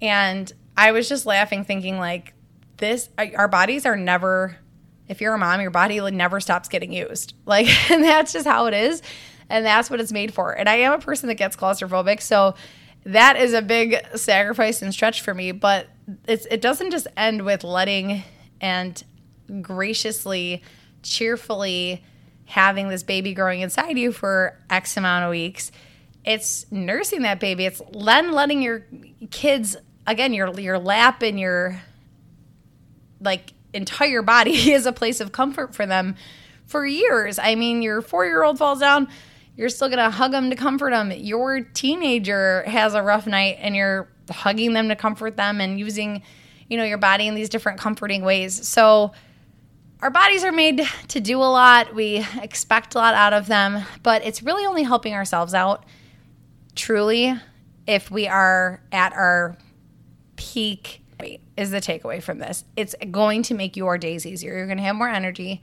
And 0.00 0.52
I 0.76 0.92
was 0.92 1.08
just 1.08 1.26
laughing, 1.26 1.64
thinking 1.64 1.98
like 1.98 2.32
this. 2.76 3.08
Our 3.18 3.48
bodies 3.48 3.86
are 3.86 3.96
never. 3.96 4.56
If 5.06 5.20
you're 5.20 5.34
a 5.34 5.38
mom, 5.38 5.60
your 5.60 5.70
body 5.70 6.00
never 6.10 6.40
stops 6.40 6.68
getting 6.68 6.92
used. 6.92 7.34
Like, 7.46 7.68
and 7.90 8.02
that's 8.02 8.32
just 8.32 8.46
how 8.46 8.66
it 8.66 8.74
is, 8.74 9.02
and 9.50 9.66
that's 9.66 9.90
what 9.90 10.00
it's 10.00 10.12
made 10.12 10.32
for. 10.32 10.52
And 10.52 10.68
I 10.68 10.76
am 10.76 10.92
a 10.94 10.98
person 10.98 11.28
that 11.28 11.34
gets 11.34 11.56
claustrophobic, 11.56 12.22
so 12.22 12.54
that 13.04 13.36
is 13.36 13.52
a 13.52 13.60
big 13.60 13.96
sacrifice 14.16 14.80
and 14.80 14.94
stretch 14.94 15.20
for 15.20 15.34
me. 15.34 15.52
But 15.52 15.88
it's 16.26 16.46
it 16.46 16.60
doesn't 16.62 16.90
just 16.90 17.06
end 17.16 17.44
with 17.44 17.64
letting 17.64 18.22
and 18.60 19.02
graciously, 19.62 20.62
cheerfully 21.02 22.02
having 22.46 22.88
this 22.88 23.02
baby 23.02 23.34
growing 23.34 23.60
inside 23.60 23.98
you 23.98 24.12
for 24.12 24.58
X 24.70 24.96
amount 24.96 25.24
of 25.24 25.30
weeks. 25.30 25.72
It's 26.24 26.70
nursing 26.70 27.22
that 27.22 27.40
baby. 27.40 27.66
It's 27.66 27.82
then 27.92 28.32
letting 28.32 28.62
your 28.62 28.86
kids 29.30 29.76
again 30.06 30.34
your 30.34 30.58
your 30.60 30.78
lap 30.78 31.22
and 31.22 31.38
your 31.40 31.80
like 33.20 33.52
entire 33.72 34.22
body 34.22 34.52
is 34.72 34.86
a 34.86 34.92
place 34.92 35.20
of 35.20 35.32
comfort 35.32 35.74
for 35.74 35.86
them 35.86 36.16
for 36.66 36.86
years. 36.86 37.38
I 37.38 37.54
mean, 37.54 37.82
your 37.82 38.00
4-year-old 38.00 38.58
falls 38.58 38.80
down, 38.80 39.08
you're 39.56 39.68
still 39.68 39.88
to 39.90 40.10
hug 40.10 40.32
them 40.32 40.50
to 40.50 40.56
comfort 40.56 40.90
them. 40.90 41.12
Your 41.12 41.60
teenager 41.60 42.62
has 42.66 42.94
a 42.94 43.02
rough 43.02 43.26
night 43.26 43.58
and 43.60 43.76
you're 43.76 44.08
hugging 44.30 44.72
them 44.72 44.88
to 44.88 44.96
comfort 44.96 45.36
them 45.36 45.60
and 45.60 45.78
using, 45.78 46.22
you 46.68 46.76
know, 46.76 46.84
your 46.84 46.98
body 46.98 47.26
in 47.26 47.34
these 47.34 47.48
different 47.48 47.78
comforting 47.78 48.24
ways. 48.24 48.66
So 48.66 49.12
our 50.04 50.10
bodies 50.10 50.44
are 50.44 50.52
made 50.52 50.86
to 51.08 51.18
do 51.18 51.38
a 51.38 51.48
lot. 51.48 51.94
We 51.94 52.26
expect 52.42 52.94
a 52.94 52.98
lot 52.98 53.14
out 53.14 53.32
of 53.32 53.46
them, 53.46 53.82
but 54.02 54.22
it's 54.22 54.42
really 54.42 54.66
only 54.66 54.82
helping 54.82 55.14
ourselves 55.14 55.54
out 55.54 55.86
truly 56.76 57.34
if 57.86 58.10
we 58.10 58.28
are 58.28 58.82
at 58.92 59.14
our 59.14 59.56
peak 60.36 61.02
is 61.56 61.70
the 61.70 61.80
takeaway 61.80 62.22
from 62.22 62.38
this. 62.38 62.66
It's 62.76 62.94
going 63.10 63.44
to 63.44 63.54
make 63.54 63.78
your 63.78 63.96
days 63.96 64.26
easier. 64.26 64.54
You're 64.54 64.66
going 64.66 64.76
to 64.76 64.84
have 64.84 64.94
more 64.94 65.08
energy. 65.08 65.62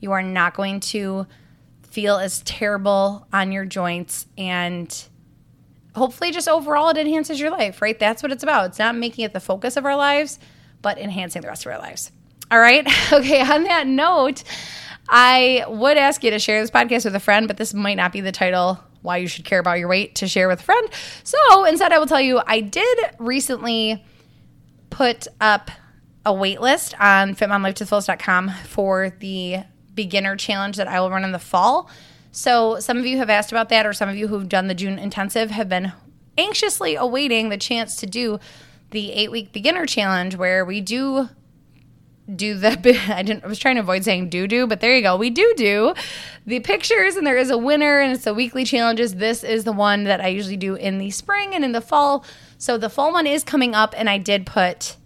You 0.00 0.12
are 0.12 0.22
not 0.22 0.54
going 0.54 0.80
to 0.80 1.26
feel 1.82 2.16
as 2.16 2.40
terrible 2.44 3.26
on 3.30 3.52
your 3.52 3.66
joints 3.66 4.26
and 4.38 5.04
hopefully 5.94 6.30
just 6.30 6.48
overall 6.48 6.88
it 6.88 6.96
enhances 6.96 7.38
your 7.38 7.50
life, 7.50 7.82
right? 7.82 7.98
That's 7.98 8.22
what 8.22 8.32
it's 8.32 8.42
about. 8.42 8.70
It's 8.70 8.78
not 8.78 8.96
making 8.96 9.26
it 9.26 9.34
the 9.34 9.40
focus 9.40 9.76
of 9.76 9.84
our 9.84 9.96
lives, 9.96 10.38
but 10.80 10.96
enhancing 10.96 11.42
the 11.42 11.48
rest 11.48 11.66
of 11.66 11.72
our 11.72 11.78
lives. 11.78 12.10
All 12.52 12.60
right. 12.60 12.86
Okay, 13.12 13.42
on 13.42 13.64
that 13.64 13.86
note, 13.86 14.42
I 15.08 15.66
would 15.68 15.98
ask 15.98 16.24
you 16.24 16.30
to 16.30 16.38
share 16.38 16.62
this 16.62 16.70
podcast 16.70 17.04
with 17.04 17.14
a 17.14 17.20
friend, 17.20 17.46
but 17.46 17.58
this 17.58 17.74
might 17.74 17.96
not 17.96 18.10
be 18.10 18.22
the 18.22 18.32
title 18.32 18.80
why 19.02 19.18
you 19.18 19.26
should 19.26 19.44
care 19.44 19.58
about 19.58 19.78
your 19.78 19.88
weight 19.88 20.14
to 20.16 20.28
share 20.28 20.48
with 20.48 20.60
a 20.60 20.62
friend. 20.62 20.88
So 21.24 21.64
instead, 21.64 21.92
I 21.92 21.98
will 21.98 22.06
tell 22.06 22.20
you 22.20 22.40
I 22.46 22.60
did 22.60 22.98
recently 23.18 24.02
put 24.88 25.26
up 25.42 25.70
a 26.24 26.32
wait 26.32 26.62
list 26.62 26.94
on 26.98 27.34
fitmomlifetothefullest.com 27.34 28.50
for 28.66 29.10
the 29.10 29.58
beginner 29.94 30.36
challenge 30.36 30.78
that 30.78 30.88
I 30.88 31.00
will 31.00 31.10
run 31.10 31.24
in 31.24 31.32
the 31.32 31.38
fall. 31.38 31.90
So 32.30 32.80
some 32.80 32.96
of 32.96 33.04
you 33.04 33.18
have 33.18 33.28
asked 33.28 33.52
about 33.52 33.68
that, 33.68 33.84
or 33.84 33.92
some 33.92 34.08
of 34.08 34.16
you 34.16 34.28
who've 34.28 34.48
done 34.48 34.68
the 34.68 34.74
June 34.74 34.98
intensive 34.98 35.50
have 35.50 35.68
been 35.68 35.92
anxiously 36.38 36.94
awaiting 36.94 37.50
the 37.50 37.58
chance 37.58 37.96
to 37.96 38.06
do 38.06 38.40
the 38.90 39.12
eight 39.12 39.30
week 39.30 39.52
beginner 39.52 39.84
challenge 39.84 40.36
where 40.36 40.64
we 40.64 40.80
do 40.80 41.28
do 42.34 42.54
the 42.54 42.68
I 43.14 43.22
didn't 43.22 43.44
I 43.44 43.46
was 43.46 43.58
trying 43.58 43.76
to 43.76 43.80
avoid 43.80 44.04
saying 44.04 44.28
do 44.28 44.46
do, 44.46 44.66
but 44.66 44.80
there 44.80 44.94
you 44.94 45.02
go. 45.02 45.16
We 45.16 45.30
do 45.30 45.52
do 45.56 45.94
the 46.46 46.60
pictures 46.60 47.16
and 47.16 47.26
there 47.26 47.36
is 47.36 47.50
a 47.50 47.58
winner 47.58 48.00
and 48.00 48.12
it's 48.12 48.24
the 48.24 48.34
weekly 48.34 48.64
challenges. 48.64 49.16
This 49.16 49.44
is 49.44 49.64
the 49.64 49.72
one 49.72 50.04
that 50.04 50.20
I 50.20 50.28
usually 50.28 50.56
do 50.56 50.74
in 50.74 50.98
the 50.98 51.10
spring 51.10 51.54
and 51.54 51.64
in 51.64 51.72
the 51.72 51.80
fall. 51.80 52.24
So 52.58 52.78
the 52.78 52.88
fall 52.88 53.12
one 53.12 53.26
is 53.26 53.44
coming 53.44 53.74
up 53.74 53.94
and 53.96 54.08
I 54.08 54.18
did 54.18 54.46
put 54.46 54.96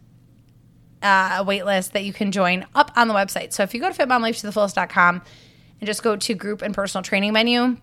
uh, 1.02 1.36
a 1.38 1.44
wait 1.44 1.64
list 1.64 1.92
that 1.92 2.04
you 2.04 2.12
can 2.12 2.32
join 2.32 2.66
up 2.74 2.90
on 2.96 3.08
the 3.08 3.14
website. 3.14 3.52
So 3.52 3.62
if 3.62 3.74
you 3.74 3.80
go 3.80 3.90
to 3.90 4.06
fitmomlifetothefullest.com 4.06 5.22
and 5.80 5.86
just 5.86 6.02
go 6.02 6.16
to 6.16 6.34
group 6.34 6.62
and 6.62 6.74
personal 6.74 7.02
training 7.02 7.32
menu, 7.32 7.76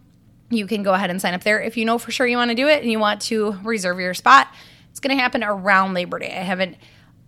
you 0.50 0.67
can 0.67 0.84
go 0.84 0.93
ahead 0.93 1.10
and 1.10 1.22
sign 1.22 1.34
up 1.34 1.43
there. 1.43 1.62
If 1.62 1.78
you 1.78 1.86
know 1.86 1.98
for 1.98 2.12
sure 2.12 2.28
you 2.28 2.38
want 2.38 2.50
to 2.50 2.56
do 2.56 2.67
it 2.67 2.82
and 2.82 2.91
you 2.91 3.00
want 3.00 3.22
to 3.24 3.58
reserve 3.63 4.00
your 4.00 4.13
spot, 4.13 4.48
it's 4.91 5.00
going 5.00 5.15
to 5.15 5.22
happen 5.22 5.43
around 5.43 5.93
Labor 5.93 6.19
Day. 6.19 6.32
I 6.32 6.43
haven't 6.43 6.78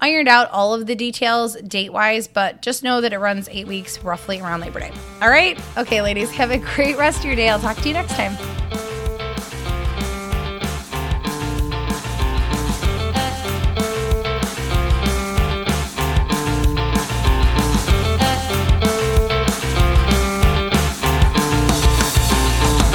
ironed 0.02 0.28
out 0.28 0.50
all 0.52 0.74
of 0.74 0.88
the 0.88 0.96
details 0.96 1.56
date 1.62 1.94
wise, 1.94 2.28
but 2.28 2.62
just 2.62 2.84
know 2.84 3.02
that 3.02 3.14
it 3.14 3.20
runs 3.20 3.48
eight 3.50 3.68
weeks 3.68 4.04
roughly 4.04 4.40
around 4.40 4.62
Labor 4.62 4.80
Day. 4.80 4.92
All 5.22 5.30
right. 5.30 5.60
Okay, 5.78 6.02
ladies, 6.02 6.32
have 6.32 6.52
a 6.52 6.58
great 6.58 6.98
rest 6.98 7.20
of 7.20 7.26
your 7.26 7.36
day. 7.36 7.50
I'll 7.50 7.60
talk 7.60 7.78
to 7.78 7.88
you 7.88 7.94
next 7.94 8.16
time. 8.16 8.65